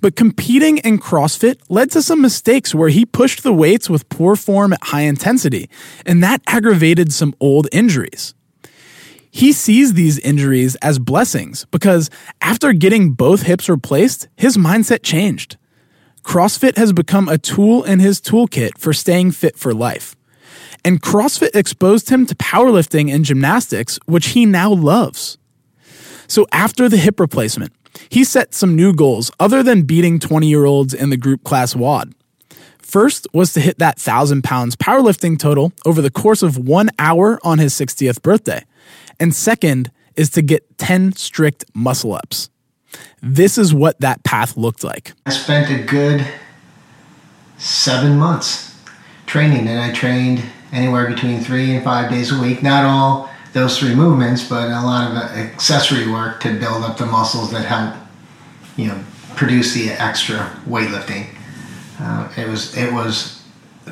But 0.00 0.16
competing 0.16 0.78
in 0.78 0.98
CrossFit 0.98 1.60
led 1.68 1.90
to 1.92 2.02
some 2.02 2.20
mistakes 2.20 2.74
where 2.74 2.88
he 2.88 3.04
pushed 3.04 3.42
the 3.42 3.52
weights 3.52 3.90
with 3.90 4.08
poor 4.08 4.36
form 4.36 4.72
at 4.72 4.84
high 4.84 5.02
intensity, 5.02 5.68
and 6.04 6.22
that 6.22 6.42
aggravated 6.46 7.12
some 7.12 7.34
old 7.40 7.68
injuries. 7.72 8.34
He 9.30 9.52
sees 9.52 9.94
these 9.94 10.18
injuries 10.18 10.74
as 10.76 10.98
blessings 10.98 11.64
because 11.70 12.10
after 12.40 12.72
getting 12.72 13.12
both 13.12 13.42
hips 13.42 13.68
replaced, 13.68 14.28
his 14.36 14.56
mindset 14.56 15.02
changed. 15.02 15.56
CrossFit 16.22 16.76
has 16.76 16.92
become 16.92 17.28
a 17.28 17.38
tool 17.38 17.84
in 17.84 18.00
his 18.00 18.20
toolkit 18.20 18.76
for 18.76 18.92
staying 18.92 19.30
fit 19.30 19.56
for 19.56 19.72
life. 19.72 20.16
And 20.84 21.00
CrossFit 21.00 21.54
exposed 21.54 22.10
him 22.10 22.26
to 22.26 22.34
powerlifting 22.34 23.12
and 23.12 23.24
gymnastics, 23.24 23.98
which 24.06 24.28
he 24.28 24.46
now 24.46 24.72
loves. 24.72 25.38
So 26.26 26.46
after 26.52 26.88
the 26.88 26.96
hip 26.96 27.20
replacement, 27.20 27.72
he 28.08 28.24
set 28.24 28.54
some 28.54 28.76
new 28.76 28.92
goals 28.92 29.30
other 29.40 29.62
than 29.62 29.82
beating 29.82 30.18
20 30.18 30.46
year 30.46 30.64
olds 30.64 30.94
in 30.94 31.10
the 31.10 31.16
group 31.16 31.44
class 31.44 31.74
WOD. 31.74 32.14
First 32.78 33.28
was 33.32 33.52
to 33.52 33.60
hit 33.60 33.78
that 33.78 33.98
1,000 33.98 34.42
pounds 34.42 34.74
powerlifting 34.74 35.38
total 35.38 35.72
over 35.86 36.02
the 36.02 36.10
course 36.10 36.42
of 36.42 36.58
one 36.58 36.90
hour 36.98 37.38
on 37.44 37.58
his 37.58 37.72
60th 37.74 38.20
birthday. 38.20 38.64
And 39.20 39.34
second 39.34 39.92
is 40.16 40.30
to 40.30 40.42
get 40.42 40.78
10 40.78 41.12
strict 41.12 41.64
muscle 41.72 42.14
ups. 42.14 42.50
This 43.22 43.58
is 43.58 43.72
what 43.72 44.00
that 44.00 44.24
path 44.24 44.56
looked 44.56 44.82
like. 44.82 45.12
I 45.26 45.30
spent 45.30 45.70
a 45.70 45.84
good 45.84 46.26
seven 47.58 48.18
months 48.18 48.74
training, 49.26 49.68
and 49.68 49.78
I 49.78 49.92
trained 49.92 50.42
anywhere 50.72 51.08
between 51.08 51.40
three 51.40 51.74
and 51.74 51.84
five 51.84 52.10
days 52.10 52.32
a 52.32 52.40
week. 52.40 52.62
Not 52.62 52.84
all 52.84 53.30
those 53.52 53.78
three 53.78 53.94
movements, 53.94 54.48
but 54.48 54.68
a 54.68 54.80
lot 54.84 55.10
of 55.10 55.16
accessory 55.16 56.10
work 56.10 56.40
to 56.40 56.58
build 56.58 56.84
up 56.84 56.96
the 56.96 57.06
muscles 57.06 57.50
that 57.50 57.64
help, 57.64 57.96
you 58.76 58.86
know, 58.86 59.04
produce 59.34 59.74
the 59.74 59.90
extra 59.90 60.38
weightlifting. 60.68 61.26
Uh, 61.98 62.32
it 62.36 62.48
was 62.48 62.76
it 62.76 62.92
was 62.92 63.42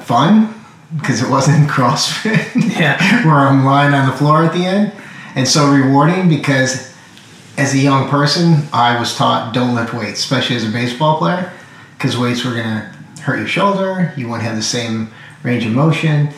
fun 0.02 0.54
because 0.96 1.22
it 1.22 1.28
wasn't 1.28 1.68
CrossFit, 1.70 2.78
yeah. 2.78 3.24
where 3.26 3.34
I'm 3.34 3.64
lying 3.64 3.94
on 3.94 4.08
the 4.08 4.16
floor 4.16 4.44
at 4.44 4.52
the 4.52 4.64
end 4.64 4.92
and 5.38 5.46
so 5.46 5.70
rewarding 5.70 6.28
because 6.28 6.92
as 7.56 7.72
a 7.72 7.78
young 7.78 8.08
person, 8.08 8.66
I 8.72 8.98
was 8.98 9.14
taught 9.16 9.54
don't 9.54 9.74
lift 9.74 9.94
weights, 9.94 10.18
especially 10.18 10.56
as 10.56 10.68
a 10.68 10.70
baseball 10.70 11.18
player, 11.18 11.52
because 11.96 12.16
weights 12.18 12.44
were 12.44 12.54
going 12.54 12.64
to 12.64 13.20
hurt 13.22 13.38
your 13.38 13.46
shoulder. 13.46 14.12
You 14.16 14.26
wouldn't 14.26 14.42
have 14.42 14.56
the 14.56 14.62
same 14.62 15.12
range 15.44 15.64
of 15.64 15.72
motion. 15.72 16.30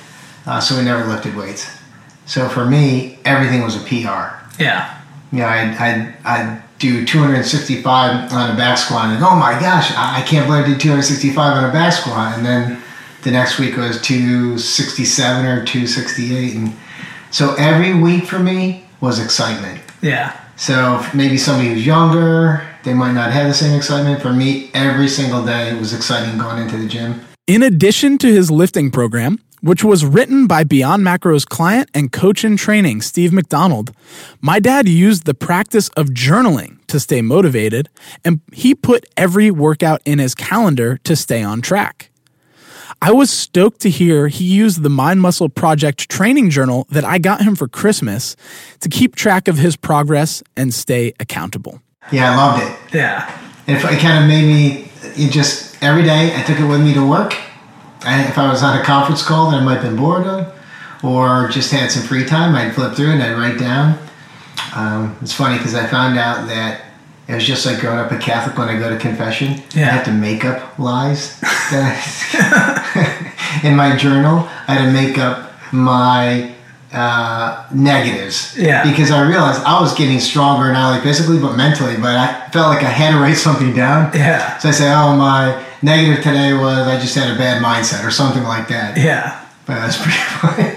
Uh, 0.47 0.61
so 0.61 0.77
we 0.77 0.85
never 0.85 1.07
lifted 1.07 1.35
weights. 1.35 1.80
So 2.31 2.49
for 2.49 2.65
me, 2.65 3.19
everything 3.25 3.61
was 3.63 3.75
a 3.75 3.81
PR. 3.81 4.39
Yeah. 4.63 5.03
Yeah, 5.33 5.49
I'd, 5.49 5.77
I'd, 5.77 6.15
I'd 6.25 6.63
do 6.79 7.05
265 7.05 8.33
on 8.33 8.51
a 8.53 8.57
back 8.57 8.79
squat, 8.79 9.07
and 9.07 9.25
oh 9.25 9.35
my 9.35 9.59
gosh, 9.59 9.91
I 9.97 10.23
can't 10.25 10.47
believe 10.47 10.65
I 10.65 10.69
did 10.69 10.81
265 10.81 11.57
on 11.57 11.69
a 11.69 11.73
back 11.73 11.93
squat. 11.93 12.37
And 12.37 12.47
then 12.47 12.81
the 13.25 13.33
next 13.33 13.59
week 13.59 13.77
was 13.77 14.01
267 14.03 15.45
or 15.45 15.65
268. 15.65 16.55
And 16.55 16.77
so 17.33 17.57
every 17.59 18.01
week 18.01 18.27
for 18.27 18.39
me 18.39 18.85
was 19.01 19.19
excitement. 19.19 19.81
Yeah. 20.01 20.41
So 20.55 21.05
maybe 21.13 21.37
somebody 21.37 21.71
who's 21.71 21.85
younger, 21.85 22.65
they 22.85 22.95
might 22.95 23.13
not 23.13 23.33
have 23.33 23.49
the 23.49 23.55
same 23.55 23.77
excitement. 23.77 24.23
For 24.23 24.33
me, 24.33 24.71
every 24.73 25.09
single 25.09 25.45
day 25.45 25.77
was 25.77 25.93
exciting 25.93 26.39
going 26.39 26.63
into 26.63 26.77
the 26.77 26.87
gym. 26.87 27.23
In 27.49 27.65
addition 27.65 28.19
to 28.19 28.29
his 28.29 28.53
lifting 28.53 28.93
program, 28.93 29.41
which 29.61 29.85
was 29.85 30.05
written 30.05 30.47
by 30.47 30.65
Beyond 30.65 31.05
Macro's 31.05 31.45
client 31.45 31.91
and 31.95 32.13
coach 32.13 32.45
in 32.45 32.57
training, 32.57 33.03
Steve 33.03 33.33
McDonald, 33.33 33.93
my 34.41 34.59
dad 34.61 34.89
used 34.89 35.25
the 35.25 35.35
practice 35.35 35.89
of 35.91 36.09
journaling 36.09 36.85
to 36.87 36.99
stay 36.99 37.23
motivated, 37.23 37.89
and 38.25 38.41
he 38.53 38.75
put 38.75 39.07
every 39.17 39.51
workout 39.51 40.03
in 40.05 40.19
his 40.19 40.35
calendar 40.35 40.99
to 41.05 41.15
stay 41.15 41.43
on 41.43 41.61
track. 41.61 42.11
I 43.03 43.13
was 43.13 43.31
stoked 43.31 43.81
to 43.81 43.91
hear 43.91 44.29
he 44.29 44.45
used 44.45 44.83
the 44.83 44.91
Mind 44.91 45.23
Muscle 45.23 45.49
Project 45.49 46.11
training 46.11 46.51
journal 46.51 46.87
that 46.91 47.05
I 47.05 47.19
got 47.19 47.41
him 47.41 47.57
for 47.57 47.67
Christmas 47.67 48.37
to 48.81 48.91
keep 48.91 49.17
track 49.17 49.49
of 49.49 49.57
his 49.57 49.75
progress 49.75 50.43
and 50.55 50.75
stay 50.75 51.15
accountable. 51.19 51.81
Yeah, 52.13 52.33
I 52.33 52.37
loved 52.37 52.63
it. 52.63 52.95
Yeah. 52.95 53.39
It, 53.67 53.77
it 53.77 54.01
kind 54.01 54.23
of 54.23 54.29
made 54.29 54.45
me, 54.45 54.91
it 55.03 55.33
just, 55.33 55.83
every 55.83 56.03
day 56.03 56.35
I 56.37 56.43
took 56.43 56.59
it 56.61 56.67
with 56.67 56.83
me 56.83 56.93
to 56.93 57.07
work. 57.09 57.35
And 58.05 58.29
if 58.29 58.39
I 58.39 58.51
was 58.51 58.63
on 58.63 58.79
a 58.79 58.83
conference 58.83 59.23
call 59.23 59.51
that 59.51 59.61
I 59.61 59.65
might 59.65 59.75
have 59.75 59.83
been 59.83 59.97
bored 59.97 60.27
of, 60.27 60.55
or 61.03 61.49
just 61.49 61.71
had 61.71 61.91
some 61.91 62.03
free 62.03 62.25
time, 62.25 62.55
I'd 62.55 62.75
flip 62.75 62.95
through 62.95 63.11
and 63.11 63.23
I'd 63.23 63.37
write 63.37 63.59
down. 63.59 63.99
Um, 64.75 65.17
it's 65.21 65.33
funny 65.33 65.57
because 65.59 65.75
I 65.75 65.87
found 65.87 66.19
out 66.19 66.47
that 66.49 66.83
it 67.29 67.35
was 67.35 67.45
just 67.45 67.65
like 67.67 67.81
growing 67.81 67.99
up 67.99 68.11
a 68.11 68.19
Catholic 68.19 68.59
when 68.59 68.69
I 68.69 68.79
go 68.79 68.91
to 68.91 68.99
confession. 68.99 69.63
Yeah. 69.75 69.89
I 69.89 69.91
had 69.93 70.05
to 70.07 70.13
make 70.13 70.45
up 70.45 70.79
lies. 70.79 71.41
In 73.65 73.77
my 73.77 73.97
journal, 73.97 74.49
I 74.67 74.75
had 74.75 74.85
to 74.87 74.93
make 74.93 75.19
up 75.19 75.53
my 75.73 76.55
uh, 76.93 77.67
negatives. 77.73 78.57
Yeah. 78.59 78.83
Because 78.89 79.11
I 79.11 79.27
realized 79.29 79.63
I 79.63 79.81
was 79.81 79.95
getting 79.95 80.19
stronger, 80.21 80.73
not 80.73 80.93
only 80.93 81.03
physically, 81.03 81.39
but 81.39 81.57
mentally. 81.57 81.97
But 81.97 82.17
I 82.17 82.49
felt 82.51 82.69
like 82.69 82.83
I 82.83 82.91
had 82.91 83.13
to 83.13 83.19
write 83.19 83.37
something 83.37 83.75
down. 83.75 84.11
Yeah. 84.15 84.59
So 84.59 84.71
I 84.71 84.73
say, 84.73 84.93
oh, 84.93 85.17
my 85.17 85.65
negative 85.83 86.23
today 86.23 86.53
was 86.55 86.87
I 86.87 86.99
just 87.01 87.15
had 87.15 87.35
a 87.35 87.39
bad 87.39 87.63
mindset 87.63 88.07
or 88.07 88.11
something 88.11 88.43
like 88.45 88.69
that. 88.69 88.97
Yeah. 88.97 89.45
But 89.67 89.77
that's 89.77 89.97
pretty 89.97 90.13
funny. 90.41 90.77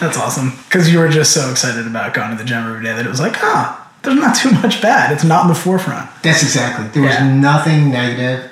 That's 0.00 0.16
awesome. 0.18 0.52
Because 0.66 0.90
you 0.92 0.98
were 0.98 1.08
just 1.08 1.32
so 1.32 1.50
excited 1.50 1.86
about 1.86 2.14
going 2.14 2.30
to 2.30 2.36
the 2.36 2.44
gym 2.44 2.64
every 2.66 2.82
day 2.82 2.92
that 2.94 3.04
it 3.04 3.08
was 3.08 3.20
like, 3.20 3.34
ah, 3.42 3.76
there's 4.02 4.16
not 4.18 4.34
too 4.34 4.50
much 4.52 4.80
bad. 4.80 5.12
It's 5.12 5.24
not 5.24 5.42
in 5.42 5.48
the 5.48 5.54
forefront. 5.54 6.08
That's 6.22 6.42
exactly. 6.42 6.88
There 6.88 7.02
was 7.02 7.14
Yeah. 7.14 7.34
nothing 7.34 7.90
negative. 7.90 8.50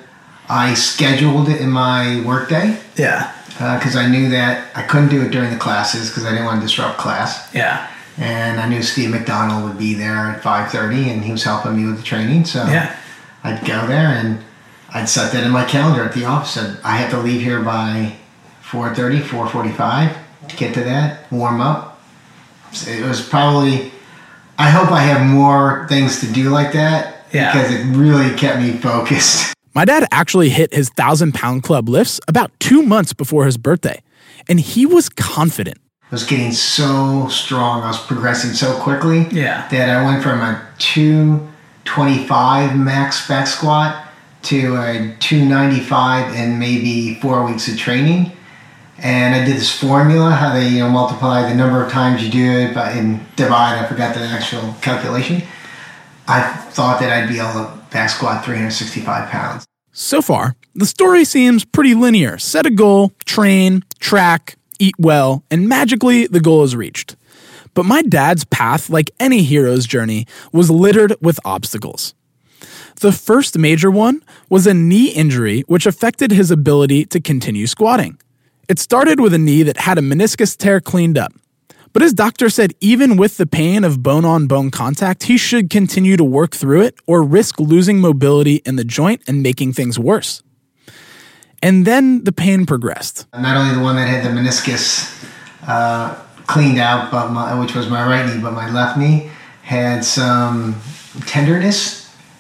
I 0.49 0.75
scheduled 0.75 1.49
it 1.49 1.61
in 1.61 1.71
my 1.71 2.21
workday 2.25 2.79
Yeah. 2.97 3.31
because 3.59 3.97
I 3.97 4.07
knew 4.09 4.29
that 4.31 4.67
I 4.75 4.83
couldn't 4.83 5.09
do 5.09 5.23
it 5.23 5.31
during 5.31 5.51
the 5.51 5.57
classes 5.57 6.09
because 6.11 6.25
I 6.27 6.31
didn't 6.31 6.45
want 6.47 6.61
to 6.61 6.67
disrupt 6.67 6.99
class. 6.99 7.49
Yeah. 7.55 7.87
And 8.19 8.61
I 8.61 8.69
knew 8.69 8.83
Steve 8.83 9.11
McDonald 9.11 9.65
would 9.65 9.79
be 9.79 9.95
there 9.95 10.17
at 10.31 10.43
5:30, 10.43 11.11
and 11.11 11.25
he 11.25 11.33
was 11.33 11.45
helping 11.45 11.77
me 11.77 11.87
with 11.87 11.99
the 11.99 12.03
training. 12.03 12.45
So 12.47 12.67
Yeah. 12.67 12.91
I'd 13.45 13.65
go 13.65 13.87
there 13.87 14.09
and 14.09 14.43
I'd 14.92 15.09
set 15.09 15.33
that 15.33 15.45
in 15.45 15.50
my 15.50 15.64
calendar 15.64 16.02
at 16.04 16.12
the 16.14 16.25
office. 16.25 16.57
I'd, 16.57 16.78
I 16.85 16.97
have 16.97 17.11
to 17.11 17.18
leave 17.18 17.40
here 17.42 17.62
by 17.62 18.14
4:30, 18.62 19.21
4:45 19.23 20.16
to 20.49 20.57
get 20.57 20.75
to 20.75 20.80
that, 20.85 21.30
warm 21.33 21.61
up. 21.61 22.00
So 22.73 22.90
It 22.90 23.04
was 23.04 23.21
probably. 23.26 23.92
I 24.61 24.71
hope 24.71 24.90
I 24.90 25.02
have 25.02 25.25
more 25.25 25.87
things 25.88 26.18
to 26.21 26.26
do 26.33 26.50
like 26.50 26.73
that 26.73 27.26
Yeah. 27.33 27.52
because 27.52 27.71
it 27.73 27.85
really 27.97 28.35
kept 28.37 28.59
me 28.61 28.73
focused. 28.73 29.54
My 29.75 29.85
dad 29.85 30.04
actually 30.11 30.49
hit 30.49 30.75
his 30.75 30.88
thousand 30.90 31.33
pound 31.35 31.62
club 31.62 31.88
lifts 31.88 32.18
about 32.26 32.50
two 32.59 32.83
months 32.83 33.12
before 33.12 33.45
his 33.47 33.57
birthday, 33.57 34.02
and 34.49 34.59
he 34.59 34.85
was 34.85 35.09
confident. 35.09 35.78
I 36.11 36.14
was 36.14 36.25
getting 36.25 36.50
so 36.52 37.28
strong. 37.28 37.83
I 37.83 37.88
was 37.88 37.99
progressing 38.04 38.52
so 38.54 38.75
quickly 38.80 39.28
Yeah. 39.30 39.68
that 39.68 39.88
I 39.90 40.02
went 40.04 40.23
from 40.25 40.40
a 40.40 40.61
225 40.78 42.76
max 42.76 43.28
back 43.28 43.47
squat 43.47 44.08
to 44.49 44.76
uh, 44.76 44.93
a 44.93 45.17
295 45.21 46.35
in 46.35 46.59
maybe 46.59 47.14
four 47.17 47.45
weeks 47.45 47.69
of 47.69 47.78
training. 47.78 48.33
And 48.99 49.35
I 49.35 49.45
did 49.45 49.57
this 49.57 49.71
formula, 49.78 50.31
how 50.31 50.55
they 50.55 50.69
you 50.69 50.81
know 50.81 50.90
multiply 50.90 51.49
the 51.49 51.55
number 51.55 51.85
of 51.85 51.93
times 51.93 52.25
you 52.25 52.31
do 52.31 52.45
it 52.45 52.75
by 52.75 52.90
and 52.93 53.21
divide. 53.37 53.78
I 53.78 53.87
forgot 53.87 54.14
the 54.14 54.23
actual 54.23 54.75
calculation. 54.81 55.43
I 56.26 56.43
thought 56.43 57.00
that 57.00 57.11
I'd 57.11 57.28
be 57.28 57.38
able 57.38 57.64
to 57.64 57.78
back 57.90 58.11
squat 58.11 58.45
365 58.45 59.31
pounds. 59.31 59.67
So 59.93 60.21
far, 60.21 60.57
the 60.75 60.87
story 60.87 61.25
seems 61.25 61.64
pretty 61.64 61.95
linear. 61.95 62.38
Set 62.38 62.67
a 62.67 62.71
goal, 62.71 63.12
train, 63.25 63.85
track, 63.99 64.57
eat 64.78 64.95
well, 64.99 65.45
and 65.50 65.69
magically 65.69 66.26
the 66.26 66.40
goal 66.40 66.64
is 66.64 66.76
reached. 66.76 67.17
But 67.75 67.85
my 67.85 68.02
dad's 68.02 68.45
path, 68.45 68.90
like 68.90 69.11
any 69.21 69.43
hero's 69.43 69.87
journey, 69.87 70.26
was 70.52 70.71
littered 70.71 71.14
with 71.21 71.38
obstacles. 71.45 72.14
The 73.00 73.12
first 73.12 73.57
major 73.57 73.93
one 73.93 74.25
was 74.49 74.67
a 74.67 74.75
knee 74.75 75.11
injury 75.11 75.61
which 75.69 75.87
affected 75.87 76.33
his 76.33 76.50
ability 76.50 77.05
to 77.07 77.21
continue 77.21 77.69
squatting. 77.69 78.19
It 78.69 78.81
started 78.81 79.21
with 79.21 79.33
a 79.33 79.38
knee 79.38 79.62
that 79.62 79.76
had 79.76 79.99
a 79.99 80.00
meniscus 80.00 80.57
tear 80.57 80.81
cleaned 80.81 81.17
up. 81.17 81.33
But 81.93 82.02
his 82.02 82.12
doctor 82.12 82.50
said 82.50 82.75
even 82.81 83.17
with 83.17 83.37
the 83.37 83.47
pain 83.47 83.85
of 83.85 84.02
bone 84.02 84.25
on 84.25 84.49
bone 84.49 84.73
contact, 84.73 85.23
he 85.25 85.38
should 85.38 85.71
continue 85.71 86.17
to 86.17 86.25
work 86.25 86.57
through 86.57 86.83
it 86.83 86.97
or 87.07 87.23
risk 87.23 87.61
losing 87.61 88.00
mobility 88.00 88.57
in 88.67 88.75
the 88.75 88.85
joint 88.85 89.23
and 89.28 89.45
making 89.45 89.75
things 89.75 89.97
worse. 89.97 90.43
And 91.62 91.87
then 91.87 92.25
the 92.25 92.33
pain 92.33 92.67
progressed. 92.67 93.26
Not 93.33 93.57
only 93.57 93.76
the 93.76 93.81
one 93.81 93.95
that 93.95 94.09
had 94.09 94.25
the 94.25 94.31
meniscus 94.31 95.28
uh, 95.69 96.17
cleaned 96.47 96.78
out, 96.78 97.12
but 97.12 97.31
my, 97.31 97.59
which 97.59 97.76
was 97.76 97.88
my 97.88 98.05
right 98.07 98.26
knee, 98.26 98.43
but 98.43 98.55
my 98.55 98.69
left 98.71 98.99
knee 98.99 99.31
had 99.62 100.05
some 100.05 100.75
tenderness 101.26 101.98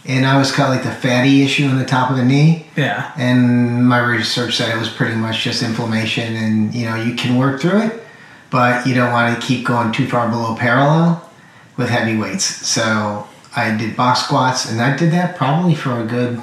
and 0.08 0.24
I 0.24 0.38
was 0.38 0.50
of 0.50 0.58
like 0.58 0.82
the 0.82 0.90
fatty 0.90 1.42
issue 1.42 1.66
on 1.66 1.78
the 1.78 1.84
top 1.84 2.10
of 2.10 2.16
the 2.16 2.24
knee. 2.24 2.66
Yeah. 2.76 3.12
And 3.16 3.86
my 3.86 3.98
research 3.98 4.56
said 4.56 4.74
it 4.74 4.78
was 4.78 4.88
pretty 4.88 5.14
much 5.14 5.42
just 5.42 5.62
inflammation, 5.62 6.34
and 6.34 6.74
you 6.74 6.86
know 6.86 6.96
you 6.96 7.14
can 7.14 7.36
work 7.36 7.60
through 7.60 7.82
it, 7.82 8.02
but 8.50 8.86
you 8.86 8.94
don't 8.94 9.12
want 9.12 9.38
to 9.38 9.46
keep 9.46 9.66
going 9.66 9.92
too 9.92 10.08
far 10.08 10.28
below 10.28 10.56
parallel 10.56 11.30
with 11.76 11.90
heavy 11.90 12.16
weights. 12.16 12.44
So 12.44 13.28
I 13.54 13.76
did 13.76 13.96
box 13.96 14.24
squats, 14.24 14.70
and 14.70 14.80
I 14.80 14.96
did 14.96 15.12
that 15.12 15.36
probably 15.36 15.74
for 15.74 16.00
a 16.00 16.04
good, 16.04 16.42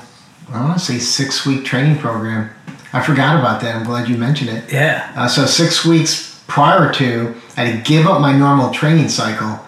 I 0.50 0.62
want 0.62 0.80
to 0.80 0.86
say 0.86 1.00
six 1.00 1.46
week 1.46 1.66
training 1.66 1.98
program. 1.98 2.52
I 2.94 3.02
forgot 3.02 3.38
about 3.40 3.62
that. 3.62 3.76
I'm 3.76 3.84
glad 3.84 4.08
you 4.08 4.18
mentioned 4.18 4.52
it. 4.52 4.72
Yeah. 4.72 5.12
Uh, 5.18 5.28
so 5.28 5.46
six 5.46 5.84
weeks 5.84 6.42
prior 6.48 6.94
to, 6.94 7.36
I 7.58 7.66
had 7.66 7.84
to 7.84 7.92
give 7.92 8.06
up 8.06 8.22
my 8.22 8.38
normal 8.38 8.72
training 8.72 9.10
cycle 9.10 9.65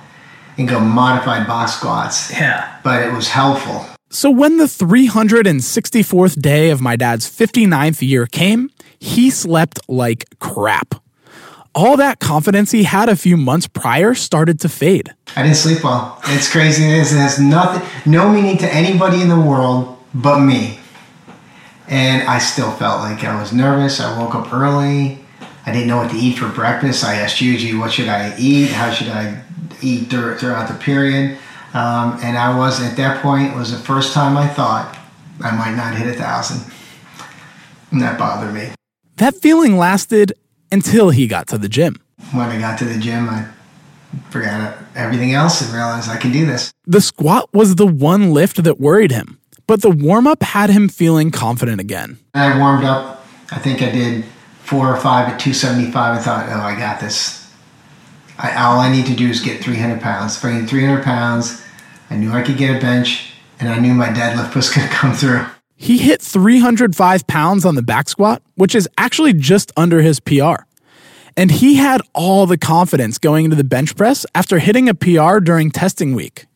and 0.57 0.67
go 0.67 0.79
modified 0.79 1.47
box 1.47 1.73
squats. 1.73 2.31
Yeah. 2.31 2.79
But 2.83 3.03
it 3.03 3.13
was 3.13 3.29
helpful. 3.29 3.85
So 4.09 4.29
when 4.29 4.57
the 4.57 4.65
364th 4.65 6.41
day 6.41 6.69
of 6.69 6.81
my 6.81 6.95
dad's 6.95 7.29
59th 7.29 8.07
year 8.07 8.25
came, 8.25 8.71
he 8.99 9.29
slept 9.29 9.79
like 9.89 10.25
crap. 10.39 10.95
All 11.75 11.97
that 11.97 12.19
confidence 12.19 12.71
he 12.71 12.83
had 12.83 13.09
a 13.09 13.15
few 13.15 13.37
months 13.37 13.67
prior 13.67 14.15
started 14.15 14.59
to 14.61 14.69
fade. 14.69 15.13
I 15.35 15.43
didn't 15.43 15.57
sleep 15.57 15.83
well. 15.83 16.19
It's 16.25 16.51
crazy. 16.51 16.83
It 16.85 17.07
has 17.09 17.37
nothing, 17.39 17.87
no 18.11 18.29
meaning 18.29 18.57
to 18.59 18.73
anybody 18.73 19.21
in 19.21 19.29
the 19.29 19.39
world 19.39 19.97
but 20.13 20.39
me. 20.39 20.79
And 21.87 22.27
I 22.27 22.39
still 22.39 22.71
felt 22.71 23.01
like 23.01 23.23
I 23.23 23.39
was 23.39 23.53
nervous. 23.53 23.99
I 23.99 24.17
woke 24.17 24.33
up 24.33 24.51
early. 24.51 25.19
I 25.65 25.71
didn't 25.71 25.87
know 25.87 25.97
what 25.97 26.11
to 26.11 26.17
eat 26.17 26.37
for 26.37 26.47
breakfast. 26.49 27.03
I 27.03 27.15
asked 27.15 27.37
Yuji, 27.37 27.77
what 27.77 27.91
should 27.91 28.07
I 28.07 28.35
eat? 28.39 28.71
How 28.71 28.89
should 28.89 29.09
I 29.09 29.43
eat 29.81 30.09
throughout 30.09 30.67
the 30.67 30.75
period. 30.75 31.37
Um, 31.73 32.19
and 32.23 32.37
I 32.37 32.57
was 32.57 32.81
at 32.81 32.97
that 32.97 33.21
point 33.21 33.55
was 33.55 33.71
the 33.71 33.77
first 33.77 34.13
time 34.13 34.37
I 34.37 34.47
thought 34.47 34.97
I 35.43 35.55
might 35.55 35.75
not 35.75 35.95
hit 35.95 36.07
a 36.07 36.13
thousand. 36.13 36.71
And 37.91 38.01
that 38.01 38.17
bothered 38.17 38.53
me. 38.53 38.69
That 39.17 39.35
feeling 39.35 39.77
lasted 39.77 40.33
until 40.71 41.09
he 41.09 41.27
got 41.27 41.47
to 41.47 41.57
the 41.57 41.69
gym. 41.69 41.95
When 42.31 42.49
I 42.49 42.59
got 42.59 42.79
to 42.79 42.85
the 42.85 42.99
gym, 42.99 43.29
I 43.29 43.47
forgot 44.29 44.77
everything 44.95 45.33
else 45.33 45.61
and 45.61 45.71
realized 45.73 46.09
I 46.09 46.17
can 46.17 46.31
do 46.31 46.45
this. 46.45 46.71
The 46.85 47.01
squat 47.01 47.49
was 47.53 47.75
the 47.75 47.87
one 47.87 48.31
lift 48.31 48.63
that 48.63 48.79
worried 48.79 49.11
him, 49.11 49.39
but 49.65 49.81
the 49.81 49.89
warm 49.89 50.27
up 50.27 50.43
had 50.43 50.69
him 50.69 50.89
feeling 50.89 51.31
confident 51.31 51.79
again. 51.79 52.17
I 52.33 52.57
warmed 52.57 52.83
up. 52.83 53.25
I 53.51 53.59
think 53.59 53.81
I 53.81 53.91
did 53.91 54.25
four 54.63 54.93
or 54.93 54.97
five 54.97 55.29
at 55.29 55.39
275 55.39 56.17
I 56.17 56.21
thought, 56.21 56.49
oh, 56.49 56.59
I 56.59 56.77
got 56.77 56.99
this. 56.99 57.36
I, 58.37 58.55
all 58.55 58.79
I 58.79 58.91
need 58.91 59.05
to 59.07 59.15
do 59.15 59.27
is 59.27 59.41
get 59.41 59.63
300 59.63 60.01
pounds. 60.01 60.37
If 60.37 60.45
I 60.45 60.59
get 60.59 60.69
300 60.69 61.03
pounds, 61.03 61.65
I 62.09 62.15
knew 62.15 62.31
I 62.31 62.43
could 62.43 62.57
get 62.57 62.75
a 62.75 62.79
bench, 62.79 63.33
and 63.59 63.69
I 63.69 63.79
knew 63.79 63.93
my 63.93 64.09
deadlift 64.09 64.55
was 64.55 64.69
going 64.73 64.87
to 64.87 64.93
come 64.93 65.13
through. 65.13 65.45
He 65.75 65.99
hit 65.99 66.21
305 66.21 67.27
pounds 67.27 67.65
on 67.65 67.75
the 67.75 67.83
back 67.83 68.09
squat, 68.09 68.41
which 68.55 68.73
is 68.73 68.89
actually 68.97 69.33
just 69.33 69.71
under 69.77 70.01
his 70.01 70.19
PR. 70.19 70.65
And 71.35 71.51
he 71.51 71.75
had 71.75 72.01
all 72.15 72.47
the 72.47 72.57
confidence 72.57 73.19
going 73.19 73.45
into 73.45 73.55
the 73.55 73.63
bench 73.63 73.95
press 73.95 74.25
after 74.33 74.57
hitting 74.57 74.89
a 74.89 74.95
PR 74.95 75.37
during 75.39 75.69
testing 75.69 76.15
week. 76.15 76.47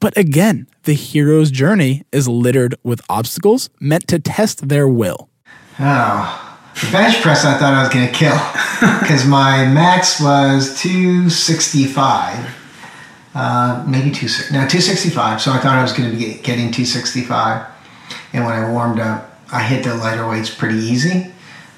But 0.00 0.16
again, 0.18 0.66
the 0.84 0.92
hero's 0.92 1.50
journey 1.50 2.04
is 2.12 2.28
littered 2.28 2.74
with 2.82 3.00
obstacles 3.08 3.70
meant 3.80 4.06
to 4.08 4.18
test 4.18 4.68
their 4.68 4.86
will. 4.86 5.30
Oh, 5.80 6.47
the 6.80 6.92
bench 6.92 7.20
press 7.22 7.44
I 7.44 7.58
thought 7.58 7.74
I 7.74 7.82
was 7.82 7.92
going 7.92 8.06
to 8.06 8.12
kill 8.12 8.38
because 9.00 9.26
my 9.26 9.66
max 9.66 10.20
was 10.20 10.80
265. 10.80 12.54
Uh, 13.34 13.84
maybe 13.86 14.10
two 14.10 14.26
no 14.52 14.66
265. 14.66 15.40
So 15.40 15.52
I 15.52 15.58
thought 15.58 15.76
I 15.76 15.82
was 15.82 15.92
going 15.92 16.10
to 16.10 16.16
be 16.16 16.34
getting 16.34 16.70
265. 16.70 17.66
And 18.32 18.44
when 18.44 18.54
I 18.54 18.70
warmed 18.70 19.00
up, 19.00 19.40
I 19.52 19.62
hit 19.62 19.84
the 19.84 19.94
lighter 19.94 20.28
weights 20.28 20.54
pretty 20.54 20.76
easy, 20.76 21.32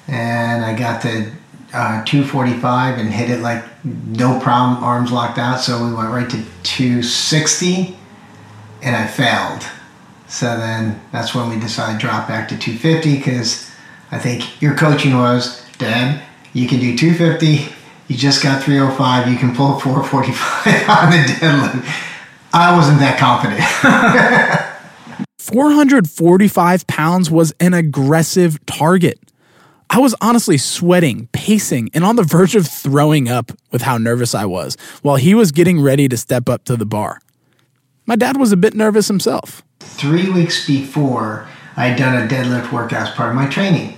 and 0.07 0.65
I 0.65 0.77
got 0.77 1.01
to 1.03 1.31
uh, 1.73 2.03
245 2.03 2.97
and 2.99 3.09
hit 3.09 3.29
it 3.29 3.39
like 3.39 3.63
no 3.85 4.39
problem, 4.39 4.83
arms 4.83 5.11
locked 5.11 5.37
out. 5.37 5.59
So 5.61 5.85
we 5.85 5.93
went 5.93 6.09
right 6.09 6.29
to 6.29 6.43
260, 6.63 7.97
and 8.81 8.95
I 8.95 9.07
failed. 9.07 9.65
So 10.27 10.57
then 10.57 11.01
that's 11.11 11.33
when 11.33 11.49
we 11.49 11.59
decided 11.59 11.99
to 11.99 12.07
drop 12.07 12.27
back 12.27 12.49
to 12.49 12.57
250 12.57 13.17
because 13.17 13.70
I 14.11 14.19
think 14.19 14.61
your 14.61 14.75
coaching 14.75 15.17
was, 15.17 15.65
Dad, 15.77 16.21
you 16.53 16.67
can 16.67 16.79
do 16.79 16.97
250. 16.97 17.73
You 18.09 18.17
just 18.17 18.43
got 18.43 18.61
305. 18.61 19.31
You 19.31 19.37
can 19.37 19.55
pull 19.55 19.79
445 19.79 20.67
on 20.89 21.11
the 21.11 21.17
deadlift. 21.17 22.07
I 22.53 22.75
wasn't 22.75 22.99
that 22.99 23.17
confident. 23.17 23.61
445 25.39 26.87
pounds 26.87 27.31
was 27.31 27.53
an 27.61 27.73
aggressive 27.73 28.63
target. 28.65 29.17
I 29.89 29.99
was 29.99 30.15
honestly 30.21 30.57
sweating, 30.57 31.27
pacing, 31.31 31.89
and 31.93 32.03
on 32.03 32.17
the 32.17 32.23
verge 32.23 32.55
of 32.55 32.67
throwing 32.67 33.29
up 33.29 33.51
with 33.71 33.81
how 33.81 33.97
nervous 33.97 34.35
I 34.35 34.45
was 34.45 34.77
while 35.01 35.15
he 35.15 35.33
was 35.33 35.51
getting 35.51 35.81
ready 35.81 36.07
to 36.09 36.17
step 36.17 36.49
up 36.49 36.65
to 36.65 36.75
the 36.75 36.85
bar. 36.85 37.21
My 38.05 38.15
dad 38.17 38.37
was 38.37 38.51
a 38.51 38.57
bit 38.57 38.73
nervous 38.73 39.07
himself. 39.07 39.63
Three 39.79 40.29
weeks 40.29 40.67
before, 40.67 41.47
I 41.77 41.87
had 41.87 41.97
done 41.97 42.21
a 42.21 42.27
deadlift 42.27 42.71
workout 42.71 43.07
as 43.07 43.15
part 43.15 43.29
of 43.29 43.35
my 43.35 43.47
training 43.47 43.97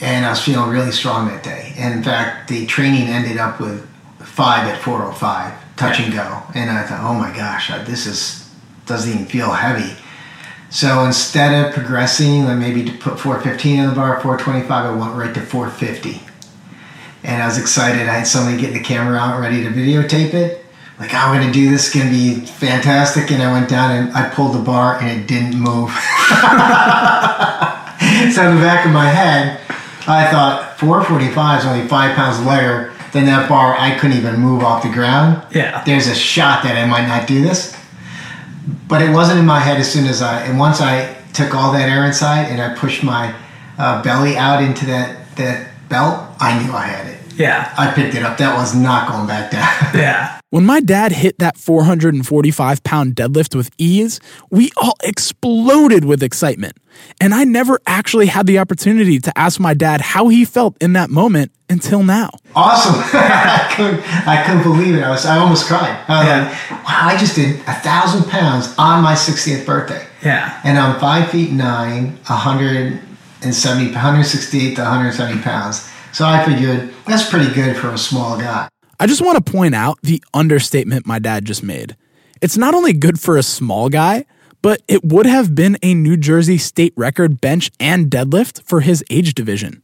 and 0.00 0.26
I 0.26 0.30
was 0.30 0.42
feeling 0.42 0.70
really 0.70 0.92
strong 0.92 1.28
that 1.28 1.42
day. 1.42 1.72
And 1.76 1.94
in 1.94 2.02
fact, 2.02 2.48
the 2.48 2.66
training 2.66 3.08
ended 3.08 3.38
up 3.38 3.60
with 3.60 3.88
five 4.18 4.68
at 4.68 4.80
405, 4.82 5.76
touch 5.76 6.00
and 6.00 6.12
go. 6.12 6.42
And 6.54 6.70
I 6.70 6.82
thought, 6.84 7.00
oh 7.00 7.14
my 7.14 7.34
gosh, 7.34 7.70
this 7.86 8.06
is 8.06 8.46
doesn't 8.86 9.12
even 9.12 9.26
feel 9.26 9.50
heavy. 9.50 9.96
So 10.70 11.04
instead 11.04 11.66
of 11.66 11.74
progressing, 11.74 12.44
like 12.44 12.58
maybe 12.58 12.84
to 12.84 12.92
put 12.92 13.18
415 13.18 13.80
on 13.80 13.88
the 13.88 13.94
bar, 13.94 14.20
425, 14.20 14.70
I 14.70 14.90
went 14.94 15.14
right 15.14 15.34
to 15.34 15.40
450. 15.40 16.20
And 17.24 17.42
I 17.42 17.46
was 17.46 17.58
excited. 17.58 18.08
I 18.08 18.18
had 18.18 18.26
somebody 18.26 18.60
getting 18.60 18.76
the 18.76 18.84
camera 18.84 19.18
out 19.18 19.40
ready 19.40 19.62
to 19.64 19.70
videotape 19.70 20.34
it. 20.34 20.64
Like, 20.98 21.12
oh, 21.12 21.18
I'm 21.18 21.40
going 21.40 21.46
to 21.46 21.52
do 21.52 21.70
this. 21.70 21.86
It's 21.86 21.94
going 21.94 22.06
to 22.06 22.12
be 22.12 22.46
fantastic. 22.46 23.30
And 23.30 23.42
I 23.42 23.52
went 23.52 23.68
down 23.68 23.90
and 23.90 24.16
I 24.16 24.28
pulled 24.28 24.54
the 24.54 24.60
bar 24.62 24.98
and 25.00 25.20
it 25.20 25.26
didn't 25.26 25.58
move. 25.58 25.90
so 28.32 28.48
in 28.48 28.56
the 28.56 28.62
back 28.62 28.86
of 28.86 28.92
my 28.92 29.08
head, 29.08 29.60
I 30.08 30.30
thought 30.30 30.78
445 30.78 31.60
is 31.60 31.66
only 31.66 31.88
five 31.88 32.14
pounds 32.14 32.44
lighter 32.44 32.92
than 33.12 33.24
that 33.26 33.48
bar. 33.48 33.76
I 33.78 33.98
couldn't 33.98 34.16
even 34.16 34.38
move 34.38 34.62
off 34.62 34.82
the 34.82 34.90
ground. 34.90 35.42
Yeah. 35.54 35.82
There's 35.84 36.06
a 36.06 36.14
shot 36.14 36.62
that 36.62 36.76
I 36.76 36.86
might 36.86 37.06
not 37.06 37.26
do 37.26 37.42
this. 37.42 37.76
But 38.88 39.02
it 39.02 39.10
wasn't 39.10 39.40
in 39.40 39.46
my 39.46 39.60
head 39.60 39.78
as 39.78 39.90
soon 39.90 40.06
as 40.06 40.22
I, 40.22 40.42
and 40.42 40.58
once 40.58 40.80
I 40.80 41.14
took 41.32 41.54
all 41.54 41.72
that 41.72 41.88
air 41.88 42.04
inside 42.04 42.44
and 42.44 42.60
I 42.60 42.74
pushed 42.74 43.02
my 43.02 43.34
uh, 43.78 44.02
belly 44.02 44.36
out 44.36 44.62
into 44.62 44.86
that, 44.86 45.34
that 45.36 45.70
belt, 45.88 46.24
I 46.40 46.62
knew 46.62 46.72
I 46.72 46.86
had 46.86 47.06
it. 47.08 47.15
Yeah. 47.36 47.72
I 47.76 47.92
picked 47.92 48.14
it 48.14 48.22
up. 48.22 48.38
That 48.38 48.56
was 48.56 48.74
not 48.74 49.08
going 49.08 49.26
back 49.26 49.50
down. 49.50 49.62
yeah. 49.94 50.40
When 50.50 50.64
my 50.64 50.80
dad 50.80 51.12
hit 51.12 51.38
that 51.38 51.56
445 51.58 52.82
pound 52.82 53.14
deadlift 53.14 53.54
with 53.54 53.70
ease, 53.78 54.20
we 54.50 54.70
all 54.76 54.96
exploded 55.02 56.04
with 56.04 56.22
excitement. 56.22 56.76
And 57.20 57.34
I 57.34 57.44
never 57.44 57.80
actually 57.86 58.26
had 58.26 58.46
the 58.46 58.58
opportunity 58.58 59.18
to 59.18 59.38
ask 59.38 59.60
my 59.60 59.74
dad 59.74 60.00
how 60.00 60.28
he 60.28 60.44
felt 60.44 60.76
in 60.80 60.94
that 60.94 61.10
moment 61.10 61.52
until 61.68 62.02
now. 62.02 62.30
Awesome. 62.54 62.94
I, 63.12 63.72
couldn't, 63.74 64.00
I 64.26 64.42
couldn't 64.46 64.62
believe 64.62 64.94
it. 64.94 65.02
I, 65.02 65.10
was, 65.10 65.26
I 65.26 65.38
almost 65.38 65.66
cried. 65.66 65.98
I 66.08 66.26
yeah. 66.26 66.48
like, 66.70 66.84
wow, 66.84 67.00
I 67.02 67.16
just 67.18 67.34
did 67.34 67.56
a 67.66 67.74
thousand 67.74 68.30
pounds 68.30 68.74
on 68.78 69.02
my 69.02 69.14
60th 69.14 69.66
birthday. 69.66 70.06
Yeah. 70.24 70.60
And 70.64 70.78
I'm 70.78 70.98
five 71.00 71.30
feet 71.30 71.52
nine, 71.52 72.18
170, 72.28 73.92
168 73.92 74.74
to 74.76 74.82
170 74.82 75.42
pounds. 75.42 75.90
So 76.16 76.24
I 76.24 76.42
figured 76.46 76.94
that's 77.04 77.28
pretty 77.28 77.52
good 77.52 77.76
for 77.76 77.90
a 77.90 77.98
small 77.98 78.38
guy. 78.38 78.70
I 78.98 79.06
just 79.06 79.20
want 79.20 79.36
to 79.36 79.52
point 79.52 79.74
out 79.74 79.98
the 80.00 80.24
understatement 80.32 81.06
my 81.06 81.18
dad 81.18 81.44
just 81.44 81.62
made. 81.62 81.94
It's 82.40 82.56
not 82.56 82.72
only 82.72 82.94
good 82.94 83.20
for 83.20 83.36
a 83.36 83.42
small 83.42 83.90
guy, 83.90 84.24
but 84.62 84.80
it 84.88 85.04
would 85.04 85.26
have 85.26 85.54
been 85.54 85.76
a 85.82 85.92
New 85.92 86.16
Jersey 86.16 86.56
state 86.56 86.94
record 86.96 87.42
bench 87.42 87.70
and 87.78 88.06
deadlift 88.06 88.62
for 88.62 88.80
his 88.80 89.04
age 89.10 89.34
division. 89.34 89.82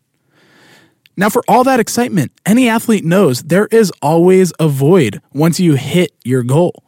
Now, 1.19 1.29
for 1.29 1.45
all 1.47 1.65
that 1.65 1.81
excitement, 1.81 2.33
any 2.47 2.67
athlete 2.67 3.05
knows 3.05 3.43
there 3.43 3.67
is 3.67 3.93
always 4.01 4.55
a 4.59 4.69
void 4.69 5.21
once 5.35 5.61
you 5.61 5.75
hit 5.75 6.13
your 6.25 6.43
goal. 6.43 6.83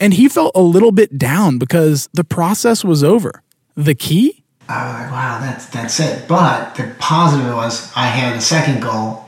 And 0.00 0.14
he 0.14 0.28
felt 0.28 0.56
a 0.56 0.60
little 0.60 0.90
bit 0.90 1.16
down 1.16 1.58
because 1.58 2.08
the 2.14 2.24
process 2.24 2.84
was 2.84 3.04
over. 3.04 3.44
The 3.76 3.94
key? 3.94 4.42
Uh, 4.68 5.08
wow, 5.10 5.38
that's 5.40 5.66
that's 5.66 5.98
it. 5.98 6.28
But 6.28 6.74
the 6.74 6.94
positive 6.98 7.54
was 7.54 7.90
I 7.96 8.06
had 8.06 8.36
a 8.36 8.40
second 8.40 8.82
goal, 8.82 9.26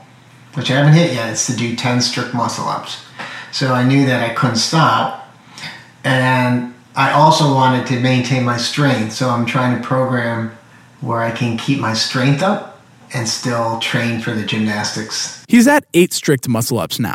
which 0.55 0.71
I 0.71 0.75
haven't 0.75 0.93
hit 0.93 1.15
yet. 1.15 1.31
It's 1.31 1.47
to 1.47 1.57
do 1.57 1.75
ten 1.75 2.01
strict 2.01 2.35
muscle 2.35 2.69
ups. 2.69 3.03
So 3.51 3.73
I 3.73 3.83
knew 3.83 4.05
that 4.07 4.23
I 4.23 4.35
couldn't 4.35 4.57
stop, 4.57 5.35
and 6.05 6.75
I 6.95 7.13
also 7.13 7.55
wanted 7.55 7.87
to 7.87 8.01
maintain 8.01 8.45
my 8.45 8.59
strength. 8.59 9.13
So 9.13 9.31
I'm 9.31 9.47
trying 9.47 9.81
to 9.81 9.87
program 9.87 10.57
where 11.01 11.21
I 11.21 11.31
can 11.31 11.57
keep 11.57 11.81
my 11.81 11.95
strength 11.95 12.43
up 12.43 12.83
and 13.15 13.27
still 13.27 13.79
train 13.81 14.21
for 14.21 14.33
the 14.33 14.45
gymnastics. 14.45 15.45
He's 15.49 15.67
at 15.67 15.87
eight 15.95 16.13
strict 16.13 16.49
muscle 16.49 16.79
ups 16.79 16.99
now. 16.99 17.15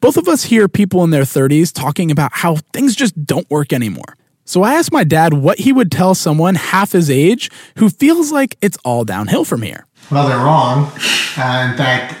Both 0.00 0.16
of 0.16 0.26
us 0.26 0.44
hear 0.44 0.68
people 0.68 1.04
in 1.04 1.10
their 1.10 1.22
30s 1.22 1.72
talking 1.72 2.10
about 2.10 2.32
how 2.34 2.56
things 2.72 2.96
just 2.96 3.24
don't 3.24 3.48
work 3.48 3.72
anymore. 3.72 4.16
So 4.52 4.62
I 4.62 4.74
asked 4.74 4.92
my 4.92 5.02
dad 5.02 5.32
what 5.32 5.60
he 5.60 5.72
would 5.72 5.90
tell 5.90 6.14
someone 6.14 6.56
half 6.56 6.92
his 6.92 7.08
age 7.08 7.50
who 7.78 7.88
feels 7.88 8.30
like 8.32 8.58
it's 8.60 8.76
all 8.84 9.02
downhill 9.02 9.46
from 9.46 9.62
here. 9.62 9.86
Well, 10.10 10.28
they're 10.28 10.36
wrong. 10.36 10.92
Uh, 11.38 11.70
in 11.70 11.78
fact, 11.78 12.18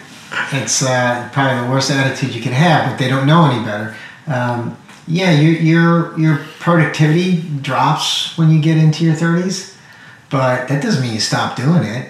it's 0.50 0.82
uh, 0.82 1.28
probably 1.30 1.62
the 1.62 1.70
worst 1.70 1.90
attitude 1.90 2.34
you 2.34 2.40
can 2.40 2.54
have, 2.54 2.90
but 2.90 2.96
they 2.96 3.10
don't 3.10 3.26
know 3.26 3.50
any 3.50 3.62
better. 3.62 3.94
Um, 4.26 4.78
yeah, 5.06 5.38
your, 5.38 5.52
your, 5.60 6.18
your 6.18 6.36
productivity 6.58 7.42
drops 7.60 8.38
when 8.38 8.50
you 8.50 8.62
get 8.62 8.78
into 8.78 9.04
your 9.04 9.14
30s, 9.14 9.76
but 10.30 10.68
that 10.68 10.82
doesn't 10.82 11.02
mean 11.02 11.12
you 11.12 11.20
stop 11.20 11.54
doing 11.54 11.82
it. 11.82 12.08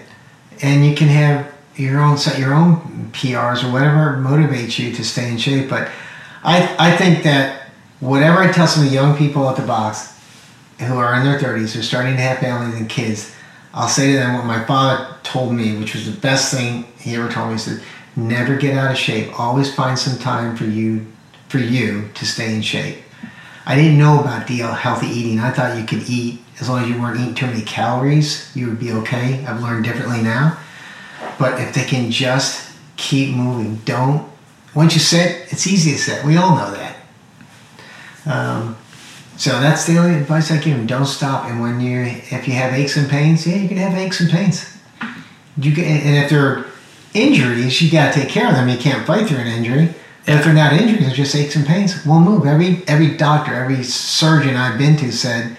And 0.63 0.87
you 0.87 0.95
can 0.95 1.09
have 1.09 1.53
your 1.75 2.01
own 2.01 2.17
set 2.17 2.39
your 2.39 2.55
own 2.55 3.11
PRs 3.13 3.65
or 3.65 3.73
whatever 3.73 4.19
motivates 4.19 4.79
you 4.79 4.93
to 4.93 5.03
stay 5.03 5.29
in 5.29 5.37
shape. 5.37 5.69
But 5.69 5.91
I 6.45 6.77
I 6.79 6.97
think 6.97 7.25
that 7.25 7.71
whatever 7.99 8.39
I 8.39 8.53
tell 8.53 8.69
some 8.69 8.85
of 8.85 8.89
the 8.89 8.95
young 8.95 9.17
people 9.17 9.51
at 9.51 9.57
the 9.57 9.67
box 9.67 10.12
who 10.83 10.97
are 10.97 11.15
in 11.15 11.25
their 11.25 11.39
30s, 11.39 11.73
who 11.73 11.81
are 11.81 11.83
starting 11.83 12.17
to 12.17 12.23
have 12.23 12.39
families 12.39 12.79
and 12.79 12.89
kids, 12.89 13.35
I'll 13.75 13.89
say 13.89 14.13
to 14.13 14.19
them 14.19 14.35
what 14.35 14.45
my 14.45 14.65
father 14.65 15.17
told 15.23 15.53
me, 15.55 15.79
which 15.79 15.95
was 15.95 16.07
the 16.07 16.21
best 16.21 16.53
thing 16.53 16.87
he 16.99 17.15
ever 17.15 17.31
told 17.31 17.49
me. 17.49 17.55
He 17.55 17.61
said, 17.61 17.83
"Never 18.17 18.57
get 18.57 18.77
out 18.77 18.91
of 18.91 18.99
shape. 18.99 19.39
Always 19.41 19.73
find 19.75 19.99
some 19.99 20.19
time 20.19 20.57
for 20.57 20.65
you 20.65 21.07
for 21.49 21.59
you 21.59 22.11
to 22.15 22.27
stay 22.27 22.55
in 22.55 22.61
shape." 22.61 23.03
I 23.65 23.77
didn't 23.77 23.97
know 23.97 24.21
about 24.21 24.47
the 24.47 24.59
healthy 24.59 25.07
eating. 25.07 25.41
I 25.41 25.51
thought 25.53 25.79
you 25.79 25.85
could 25.85 26.09
eat 26.09 26.43
as 26.63 26.69
long 26.69 26.85
as 26.85 26.89
you 26.89 27.01
weren't 27.01 27.19
eating 27.19 27.35
too 27.35 27.47
many 27.47 27.63
calories, 27.63 28.51
you 28.55 28.69
would 28.69 28.79
be 28.79 28.93
okay. 28.93 29.45
I've 29.45 29.61
learned 29.61 29.85
differently 29.85 30.23
now. 30.23 30.59
But 31.37 31.61
if 31.61 31.75
they 31.75 31.83
can 31.83 32.11
just 32.11 32.71
keep 32.97 33.35
moving, 33.35 33.77
don't. 33.85 34.31
Once 34.73 34.95
you 34.95 35.01
sit, 35.01 35.47
it's 35.51 35.67
easy 35.67 35.93
to 35.93 35.99
sit. 35.99 36.25
We 36.25 36.37
all 36.37 36.57
know 36.57 36.71
that. 36.71 36.97
Um, 38.27 38.77
so 39.37 39.51
that's 39.61 39.87
the 39.87 39.99
only 39.99 40.17
advice 40.17 40.51
I 40.51 40.59
give 40.59 40.77
them. 40.77 40.87
Don't 40.87 41.07
stop. 41.07 41.47
And 41.47 41.61
when 41.61 41.81
you, 41.81 42.01
if 42.01 42.47
you 42.47 42.55
have 42.55 42.73
aches 42.75 42.97
and 42.97 43.09
pains, 43.09 43.47
yeah, 43.47 43.57
you 43.57 43.69
can 43.69 43.77
have 43.79 43.97
aches 43.97 44.21
and 44.21 44.31
pains. 44.31 44.77
You 45.57 45.73
can, 45.75 45.85
and 45.85 46.25
if 46.25 46.31
they're 46.31 46.67
injuries, 47.15 47.81
you 47.81 47.91
got 47.91 48.13
to 48.13 48.21
take 48.21 48.29
care 48.29 48.49
of 48.49 48.55
them. 48.55 48.69
You 48.69 48.79
can't 48.79 49.07
fight 49.07 49.27
through 49.27 49.39
an 49.39 49.47
injury. 49.47 49.95
If 50.27 50.45
they're 50.45 50.55
not 50.55 50.73
injuries, 50.73 51.07
they're 51.07 51.17
just 51.17 51.35
aches 51.35 51.57
and 51.57 51.67
pains. 51.67 52.05
We'll 52.07 52.21
move. 52.21 52.47
Every 52.47 52.83
every 52.87 53.17
doctor, 53.17 53.53
every 53.55 53.83
surgeon 53.83 54.55
I've 54.55 54.79
been 54.79 54.97
to 54.99 55.11
said. 55.13 55.57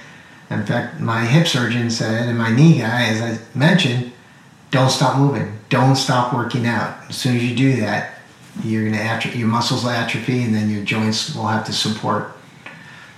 In 0.49 0.65
fact, 0.65 0.99
my 0.99 1.25
hip 1.25 1.47
surgeon 1.47 1.89
said, 1.89 2.29
and 2.29 2.38
my 2.38 2.55
knee 2.55 2.79
guy, 2.79 3.07
as 3.07 3.21
I 3.21 3.57
mentioned, 3.57 4.12
don't 4.71 4.89
stop 4.89 5.17
moving. 5.17 5.59
Don't 5.69 5.95
stop 5.95 6.33
working 6.33 6.67
out. 6.67 6.95
As 7.09 7.15
soon 7.15 7.36
as 7.36 7.43
you 7.43 7.55
do 7.55 7.75
that, 7.81 8.19
you're 8.63 8.89
gonna 8.89 9.21
your 9.36 9.47
muscles 9.47 9.83
will 9.83 9.91
atrophy, 9.91 10.43
and 10.43 10.53
then 10.53 10.69
your 10.69 10.83
joints 10.83 11.36
will 11.36 11.47
have 11.47 11.65
to 11.65 11.73
support 11.73 12.33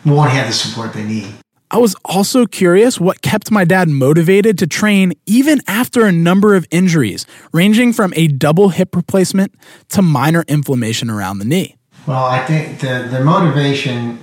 won't 0.06 0.32
have 0.32 0.48
the 0.48 0.54
support 0.54 0.94
they 0.94 1.04
need. 1.04 1.34
I 1.72 1.78
was 1.78 1.96
also 2.06 2.46
curious 2.46 3.00
what 3.00 3.22
kept 3.22 3.50
my 3.52 3.66
dad 3.66 3.90
motivated 3.90 4.58
to 4.60 4.68
train 4.68 5.14
even 5.26 5.62
after 5.68 6.06
a 6.06 6.12
number 6.12 6.56
of 6.56 6.68
injuries, 6.70 7.26
ranging 7.52 7.92
from 7.92 8.14
a 8.16 8.28
double 8.28 8.70
hip 8.70 8.96
replacement 8.96 9.54
to 9.90 10.02
minor 10.02 10.46
inflammation 10.48 11.10
around 11.10 11.40
the 11.40 11.46
knee. 11.46 11.76
Well, 12.06 12.24
I 12.24 12.46
think 12.46 12.80
the, 12.80 13.08
the 13.10 13.24
motivation 13.24 14.20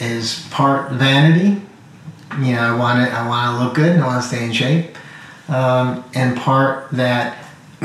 is 0.00 0.46
part 0.50 0.92
vanity. 0.92 1.60
You 2.40 2.54
know, 2.54 2.62
I 2.62 2.74
want 2.76 3.08
to 3.08 3.14
I 3.14 3.28
want 3.28 3.56
to 3.56 3.64
look 3.64 3.74
good 3.74 3.92
and 3.92 4.02
I 4.02 4.06
want 4.06 4.22
to 4.22 4.28
stay 4.28 4.44
in 4.44 4.52
shape, 4.52 4.96
um, 5.48 6.02
and 6.14 6.36
part 6.36 6.90
that 6.92 7.46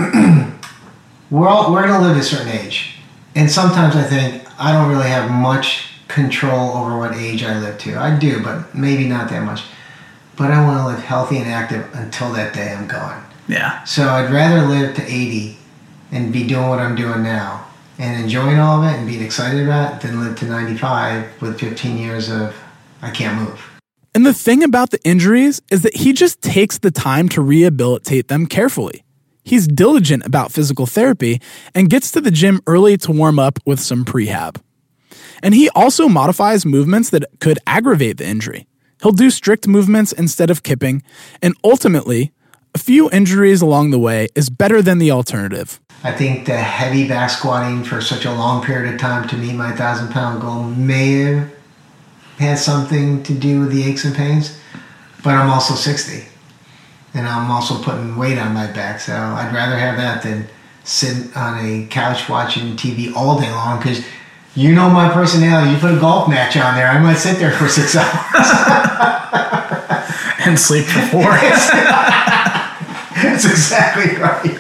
we're 1.29 1.47
all 1.47 1.71
we're 1.71 1.85
going 1.85 2.01
to 2.01 2.07
live 2.07 2.17
a 2.17 2.23
certain 2.23 2.47
age, 2.47 2.95
and 3.35 3.51
sometimes 3.51 3.95
I 3.95 4.03
think 4.03 4.47
I 4.59 4.71
don't 4.71 4.89
really 4.89 5.09
have 5.09 5.29
much 5.29 5.89
control 6.09 6.71
over 6.71 6.97
what 6.97 7.15
age 7.15 7.43
I 7.43 7.57
live 7.59 7.77
to. 7.79 7.97
I 7.97 8.17
do, 8.17 8.43
but 8.43 8.75
maybe 8.75 9.07
not 9.07 9.29
that 9.29 9.43
much. 9.43 9.63
But 10.35 10.51
I 10.51 10.63
want 10.65 10.79
to 10.79 10.85
live 10.87 11.03
healthy 11.03 11.37
and 11.37 11.47
active 11.47 11.89
until 11.93 12.33
that 12.33 12.53
day 12.53 12.73
I'm 12.73 12.87
gone. 12.87 13.25
Yeah. 13.47 13.83
So 13.83 14.09
I'd 14.09 14.31
rather 14.31 14.67
live 14.67 14.95
to 14.95 15.03
80 15.03 15.57
and 16.11 16.33
be 16.33 16.45
doing 16.47 16.67
what 16.67 16.79
I'm 16.79 16.95
doing 16.95 17.23
now 17.23 17.65
and 17.97 18.23
enjoying 18.23 18.59
all 18.59 18.81
of 18.81 18.91
it 18.91 18.97
and 18.97 19.07
being 19.07 19.23
excited 19.23 19.63
about 19.63 19.95
it 19.95 20.07
than 20.07 20.19
live 20.21 20.37
to 20.39 20.45
95 20.45 21.41
with 21.41 21.59
15 21.59 21.97
years 21.97 22.29
of 22.29 22.55
I 23.01 23.11
can't 23.11 23.41
move. 23.41 23.65
And 24.15 24.25
the 24.25 24.33
thing 24.33 24.63
about 24.63 24.89
the 24.89 25.01
injuries 25.03 25.61
is 25.69 25.83
that 25.83 25.95
he 25.95 26.13
just 26.13 26.41
takes 26.41 26.79
the 26.79 26.91
time 26.91 27.29
to 27.29 27.41
rehabilitate 27.41 28.27
them 28.27 28.47
carefully. 28.47 29.03
He's 29.43 29.67
diligent 29.67 30.25
about 30.25 30.51
physical 30.51 30.85
therapy 30.85 31.41
and 31.75 31.89
gets 31.89 32.11
to 32.11 32.21
the 32.21 32.31
gym 32.31 32.61
early 32.65 32.97
to 32.97 33.11
warm 33.11 33.39
up 33.39 33.59
with 33.65 33.79
some 33.79 34.05
prehab. 34.05 34.61
And 35.41 35.53
he 35.53 35.69
also 35.69 36.07
modifies 36.07 36.65
movements 36.65 37.09
that 37.11 37.25
could 37.39 37.59
aggravate 37.65 38.17
the 38.17 38.27
injury. 38.27 38.67
He'll 39.01 39.11
do 39.11 39.29
strict 39.29 39.67
movements 39.67 40.11
instead 40.11 40.49
of 40.49 40.63
kipping, 40.63 41.03
and 41.41 41.55
ultimately, 41.63 42.33
a 42.75 42.77
few 42.77 43.09
injuries 43.11 43.61
along 43.61 43.91
the 43.91 43.99
way 43.99 44.27
is 44.35 44.49
better 44.49 44.81
than 44.81 44.97
the 44.97 45.11
alternative. 45.11 45.79
I 46.03 46.11
think 46.11 46.45
the 46.45 46.57
heavy 46.57 47.07
back 47.07 47.29
squatting 47.29 47.83
for 47.83 48.01
such 48.01 48.25
a 48.25 48.31
long 48.31 48.63
period 48.63 48.93
of 48.93 48.99
time 48.99 49.27
to 49.29 49.37
meet 49.37 49.53
my 49.53 49.71
thousand 49.71 50.09
pound 50.09 50.41
goal 50.41 50.63
may 50.63 51.11
have 51.13 51.51
had 52.37 52.57
something 52.57 53.23
to 53.23 53.33
do 53.33 53.61
with 53.61 53.71
the 53.71 53.83
aches 53.83 54.05
and 54.05 54.15
pains, 54.15 54.57
but 55.23 55.33
I'm 55.33 55.49
also 55.49 55.73
60 55.73 56.25
and 57.13 57.27
I'm 57.27 57.49
also 57.49 57.81
putting 57.81 58.15
weight 58.15 58.37
on 58.37 58.53
my 58.53 58.71
back, 58.71 58.99
so 58.99 59.13
I'd 59.13 59.53
rather 59.53 59.77
have 59.77 59.97
that 59.97 60.23
than 60.23 60.47
sit 60.83 61.35
on 61.35 61.57
a 61.57 61.87
couch 61.87 62.29
watching 62.29 62.75
TV 62.75 63.13
all 63.13 63.39
day 63.39 63.51
long 63.51 63.79
because 63.79 64.03
you 64.59 64.75
know 64.75 64.89
my 64.89 65.09
personality. 65.09 65.71
You 65.71 65.77
put 65.77 65.95
a 65.95 65.99
golf 65.99 66.27
match 66.27 66.57
on 66.57 66.75
there, 66.75 66.89
I 66.89 66.99
might 66.99 67.15
sit 67.15 67.39
there 67.39 67.51
for 67.51 67.69
six 67.69 67.95
hours 67.95 68.09
and 70.45 70.59
sleep 70.59 70.85
for 70.85 70.99
four. 71.07 71.21
that's 73.23 73.45
exactly 73.45 74.17
right. 74.21 74.59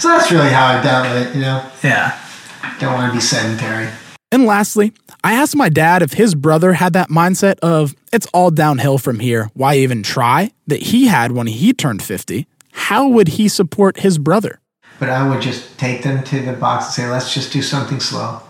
So 0.00 0.08
that's 0.08 0.32
really 0.32 0.50
how 0.50 0.66
I 0.66 0.82
dealt 0.82 1.08
with 1.08 1.28
it, 1.28 1.36
you 1.36 1.42
know. 1.42 1.64
Yeah. 1.84 2.18
Don't 2.80 2.94
want 2.94 3.12
to 3.12 3.16
be 3.16 3.20
sedentary. 3.20 3.88
And 4.32 4.44
lastly, 4.44 4.92
I 5.22 5.34
asked 5.34 5.54
my 5.54 5.68
dad 5.68 6.02
if 6.02 6.14
his 6.14 6.34
brother 6.34 6.72
had 6.72 6.92
that 6.94 7.08
mindset 7.08 7.60
of 7.60 7.94
it's 8.12 8.26
all 8.34 8.50
downhill 8.50 8.98
from 8.98 9.20
here. 9.20 9.50
Why 9.54 9.76
even 9.76 10.02
try? 10.02 10.50
That 10.66 10.82
he 10.82 11.06
had 11.06 11.30
when 11.30 11.46
he 11.46 11.72
turned 11.72 12.02
50. 12.02 12.48
How 12.72 13.06
would 13.06 13.28
he 13.28 13.46
support 13.46 14.00
his 14.00 14.18
brother? 14.18 14.58
But 14.98 15.10
I 15.10 15.28
would 15.28 15.42
just 15.42 15.78
take 15.78 16.02
them 16.02 16.24
to 16.24 16.40
the 16.42 16.54
box 16.54 16.86
and 16.86 16.94
say, 16.94 17.08
let's 17.08 17.32
just 17.32 17.52
do 17.52 17.62
something 17.62 18.00
slow 18.00 18.42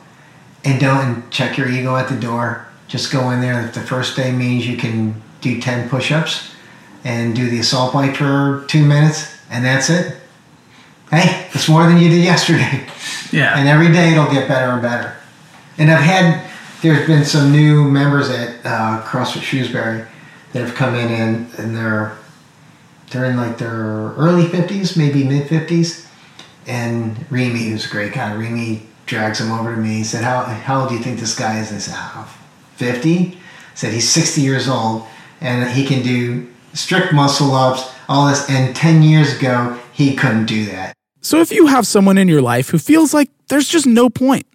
and 0.64 0.80
don't 0.80 1.30
check 1.30 1.58
your 1.58 1.68
ego 1.68 1.96
at 1.96 2.08
the 2.08 2.18
door. 2.18 2.66
Just 2.88 3.12
go 3.12 3.30
in 3.30 3.40
there. 3.40 3.64
If 3.66 3.74
the 3.74 3.80
first 3.80 4.16
day 4.16 4.32
means 4.32 4.66
you 4.66 4.76
can 4.76 5.20
do 5.40 5.60
10 5.60 5.88
push 5.88 6.12
ups 6.12 6.54
and 7.04 7.34
do 7.34 7.48
the 7.48 7.58
assault 7.58 7.92
bike 7.92 8.16
for 8.16 8.64
two 8.68 8.84
minutes, 8.84 9.36
and 9.50 9.64
that's 9.64 9.90
it. 9.90 10.16
Hey, 11.10 11.48
it's 11.52 11.68
more 11.68 11.84
than 11.86 11.98
you 11.98 12.08
did 12.08 12.24
yesterday. 12.24 12.86
Yeah. 13.32 13.58
And 13.58 13.66
every 13.66 13.90
day 13.90 14.12
it'll 14.12 14.30
get 14.30 14.46
better 14.46 14.72
and 14.72 14.82
better. 14.82 15.16
And 15.78 15.90
I've 15.90 16.04
had, 16.04 16.46
there's 16.82 17.06
been 17.06 17.24
some 17.24 17.50
new 17.50 17.90
members 17.90 18.28
at 18.28 18.58
uh, 18.62 19.02
CrossFit 19.06 19.40
Shrewsbury 19.40 20.04
that 20.52 20.60
have 20.60 20.74
come 20.74 20.94
in 20.94 21.10
and, 21.10 21.54
and 21.58 21.74
they're, 21.74 22.14
they're 23.10 23.24
in 23.24 23.38
like 23.38 23.56
their 23.56 24.12
early 24.18 24.44
50s, 24.44 24.98
maybe 24.98 25.24
mid 25.24 25.48
50s. 25.48 26.06
And 26.66 27.24
Remy, 27.30 27.70
who's 27.70 27.86
a 27.86 27.88
great 27.88 28.12
guy, 28.12 28.34
Remy 28.34 28.86
drags 29.06 29.40
him 29.40 29.50
over 29.50 29.74
to 29.74 29.80
me. 29.80 29.98
He 29.98 30.04
said, 30.04 30.24
"How 30.24 30.42
how 30.44 30.80
old 30.80 30.88
do 30.88 30.94
you 30.94 31.02
think 31.02 31.18
this 31.18 31.34
guy 31.38 31.58
is?" 31.60 31.72
I 31.72 31.78
said, 31.78 31.94
oh, 31.96 32.28
50. 32.76 33.38
said 33.74 33.92
he's 33.92 34.08
60 34.08 34.40
years 34.40 34.68
old 34.68 35.06
and 35.40 35.68
he 35.70 35.84
can 35.84 36.02
do 36.02 36.48
strict 36.72 37.12
muscle 37.12 37.54
ups, 37.54 37.90
all 38.08 38.28
this. 38.28 38.48
And 38.48 38.74
10 38.74 39.02
years 39.02 39.36
ago, 39.38 39.78
he 39.92 40.14
couldn't 40.14 40.46
do 40.46 40.66
that. 40.66 40.94
So 41.20 41.40
if 41.40 41.52
you 41.52 41.66
have 41.66 41.86
someone 41.86 42.18
in 42.18 42.28
your 42.28 42.42
life 42.42 42.70
who 42.70 42.78
feels 42.78 43.12
like 43.12 43.30
there's 43.48 43.68
just 43.68 43.86
no 43.86 44.08
point, 44.08 44.46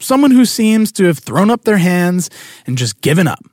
someone 0.00 0.30
who 0.30 0.44
seems 0.44 0.92
to 0.92 1.04
have 1.04 1.18
thrown 1.18 1.50
up 1.50 1.64
their 1.64 1.78
hands 1.78 2.30
and 2.66 2.78
just 2.78 3.00
given 3.00 3.26
up, 3.28 3.44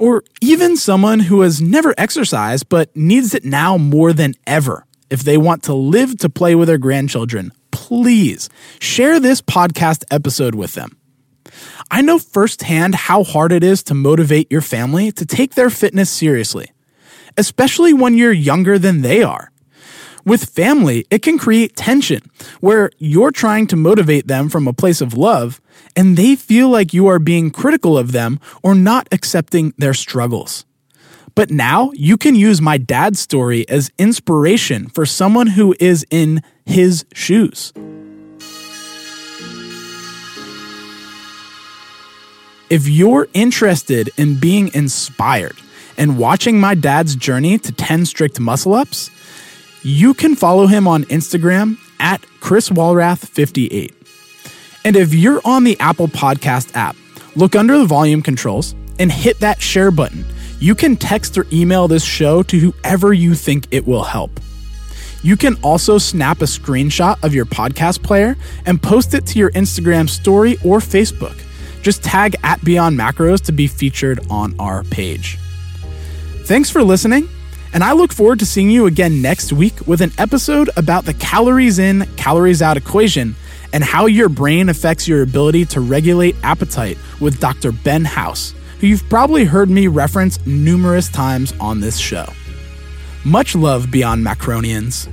or 0.00 0.22
even 0.40 0.76
someone 0.76 1.20
who 1.20 1.42
has 1.42 1.60
never 1.60 1.94
exercised 1.98 2.68
but 2.68 2.94
needs 2.96 3.34
it 3.34 3.44
now 3.44 3.76
more 3.76 4.12
than 4.12 4.34
ever 4.46 4.86
if 5.10 5.22
they 5.22 5.36
want 5.36 5.62
to 5.64 5.74
live 5.74 6.18
to 6.18 6.30
play 6.30 6.54
with 6.54 6.68
their 6.68 6.78
grandchildren, 6.78 7.52
please 7.94 8.48
share 8.80 9.20
this 9.20 9.40
podcast 9.40 10.02
episode 10.10 10.56
with 10.56 10.74
them. 10.74 10.98
I 11.92 12.02
know 12.02 12.18
firsthand 12.18 12.96
how 12.96 13.22
hard 13.22 13.52
it 13.52 13.62
is 13.62 13.84
to 13.84 13.94
motivate 13.94 14.50
your 14.50 14.62
family 14.62 15.12
to 15.12 15.24
take 15.24 15.54
their 15.54 15.70
fitness 15.70 16.10
seriously, 16.10 16.72
especially 17.36 17.92
when 17.92 18.14
you're 18.16 18.32
younger 18.32 18.80
than 18.80 19.02
they 19.02 19.22
are. 19.22 19.52
With 20.24 20.50
family, 20.50 21.06
it 21.08 21.22
can 21.22 21.38
create 21.38 21.76
tension 21.76 22.22
where 22.58 22.90
you're 22.98 23.30
trying 23.30 23.68
to 23.68 23.76
motivate 23.76 24.26
them 24.26 24.48
from 24.48 24.66
a 24.66 24.72
place 24.72 25.00
of 25.00 25.14
love 25.16 25.60
and 25.94 26.16
they 26.16 26.34
feel 26.34 26.70
like 26.70 26.92
you 26.92 27.06
are 27.06 27.20
being 27.20 27.52
critical 27.52 27.96
of 27.96 28.10
them 28.10 28.40
or 28.60 28.74
not 28.74 29.06
accepting 29.12 29.72
their 29.78 29.94
struggles. 29.94 30.64
But 31.36 31.50
now 31.50 31.90
you 31.94 32.16
can 32.16 32.34
use 32.34 32.60
my 32.60 32.76
dad's 32.76 33.20
story 33.20 33.68
as 33.68 33.92
inspiration 33.98 34.88
for 34.88 35.06
someone 35.06 35.48
who 35.48 35.76
is 35.78 36.04
in 36.10 36.42
his 36.64 37.04
shoes. 37.12 37.72
If 42.70 42.88
you're 42.88 43.28
interested 43.34 44.08
in 44.16 44.40
being 44.40 44.72
inspired 44.74 45.56
and 45.98 46.18
watching 46.18 46.58
my 46.58 46.74
dad's 46.74 47.14
journey 47.14 47.58
to 47.58 47.72
10 47.72 48.06
strict 48.06 48.40
muscle 48.40 48.72
ups, 48.72 49.10
you 49.82 50.14
can 50.14 50.34
follow 50.34 50.66
him 50.66 50.88
on 50.88 51.04
Instagram 51.04 51.76
at 52.00 52.24
Chris 52.40 52.70
Walrath58. 52.70 53.92
And 54.82 54.96
if 54.96 55.12
you're 55.12 55.42
on 55.44 55.64
the 55.64 55.78
Apple 55.78 56.08
Podcast 56.08 56.74
app, 56.74 56.96
look 57.36 57.54
under 57.54 57.76
the 57.76 57.84
volume 57.84 58.22
controls 58.22 58.74
and 58.98 59.12
hit 59.12 59.40
that 59.40 59.60
share 59.60 59.90
button. 59.90 60.24
You 60.58 60.74
can 60.74 60.96
text 60.96 61.36
or 61.36 61.46
email 61.52 61.86
this 61.86 62.04
show 62.04 62.42
to 62.44 62.58
whoever 62.58 63.12
you 63.12 63.34
think 63.34 63.66
it 63.70 63.86
will 63.86 64.04
help. 64.04 64.40
You 65.22 65.36
can 65.36 65.56
also 65.62 65.98
snap 65.98 66.40
a 66.40 66.46
screenshot 66.46 67.22
of 67.22 67.34
your 67.34 67.44
podcast 67.44 68.02
player 68.02 68.36
and 68.64 68.82
post 68.82 69.12
it 69.12 69.26
to 69.26 69.38
your 69.38 69.50
Instagram 69.50 70.08
story 70.08 70.56
or 70.64 70.78
Facebook. 70.78 71.38
Just 71.84 72.02
tag 72.02 72.34
at 72.42 72.64
Beyond 72.64 72.98
Macros 72.98 73.42
to 73.42 73.52
be 73.52 73.66
featured 73.66 74.18
on 74.30 74.54
our 74.58 74.84
page. 74.84 75.38
Thanks 76.44 76.70
for 76.70 76.82
listening, 76.82 77.28
and 77.74 77.84
I 77.84 77.92
look 77.92 78.10
forward 78.10 78.38
to 78.38 78.46
seeing 78.46 78.70
you 78.70 78.86
again 78.86 79.20
next 79.20 79.52
week 79.52 79.86
with 79.86 80.00
an 80.00 80.10
episode 80.16 80.70
about 80.78 81.04
the 81.04 81.12
calories 81.12 81.78
in, 81.78 82.06
calories 82.16 82.62
out 82.62 82.78
equation 82.78 83.36
and 83.74 83.84
how 83.84 84.06
your 84.06 84.30
brain 84.30 84.70
affects 84.70 85.06
your 85.06 85.20
ability 85.20 85.66
to 85.66 85.80
regulate 85.82 86.36
appetite 86.42 86.96
with 87.20 87.38
Dr. 87.38 87.70
Ben 87.70 88.06
House, 88.06 88.54
who 88.80 88.86
you've 88.86 89.06
probably 89.10 89.44
heard 89.44 89.68
me 89.68 89.86
reference 89.86 90.38
numerous 90.46 91.10
times 91.10 91.52
on 91.60 91.80
this 91.80 91.98
show. 91.98 92.24
Much 93.26 93.54
love, 93.54 93.90
Beyond 93.90 94.24
Macronians. 94.24 95.06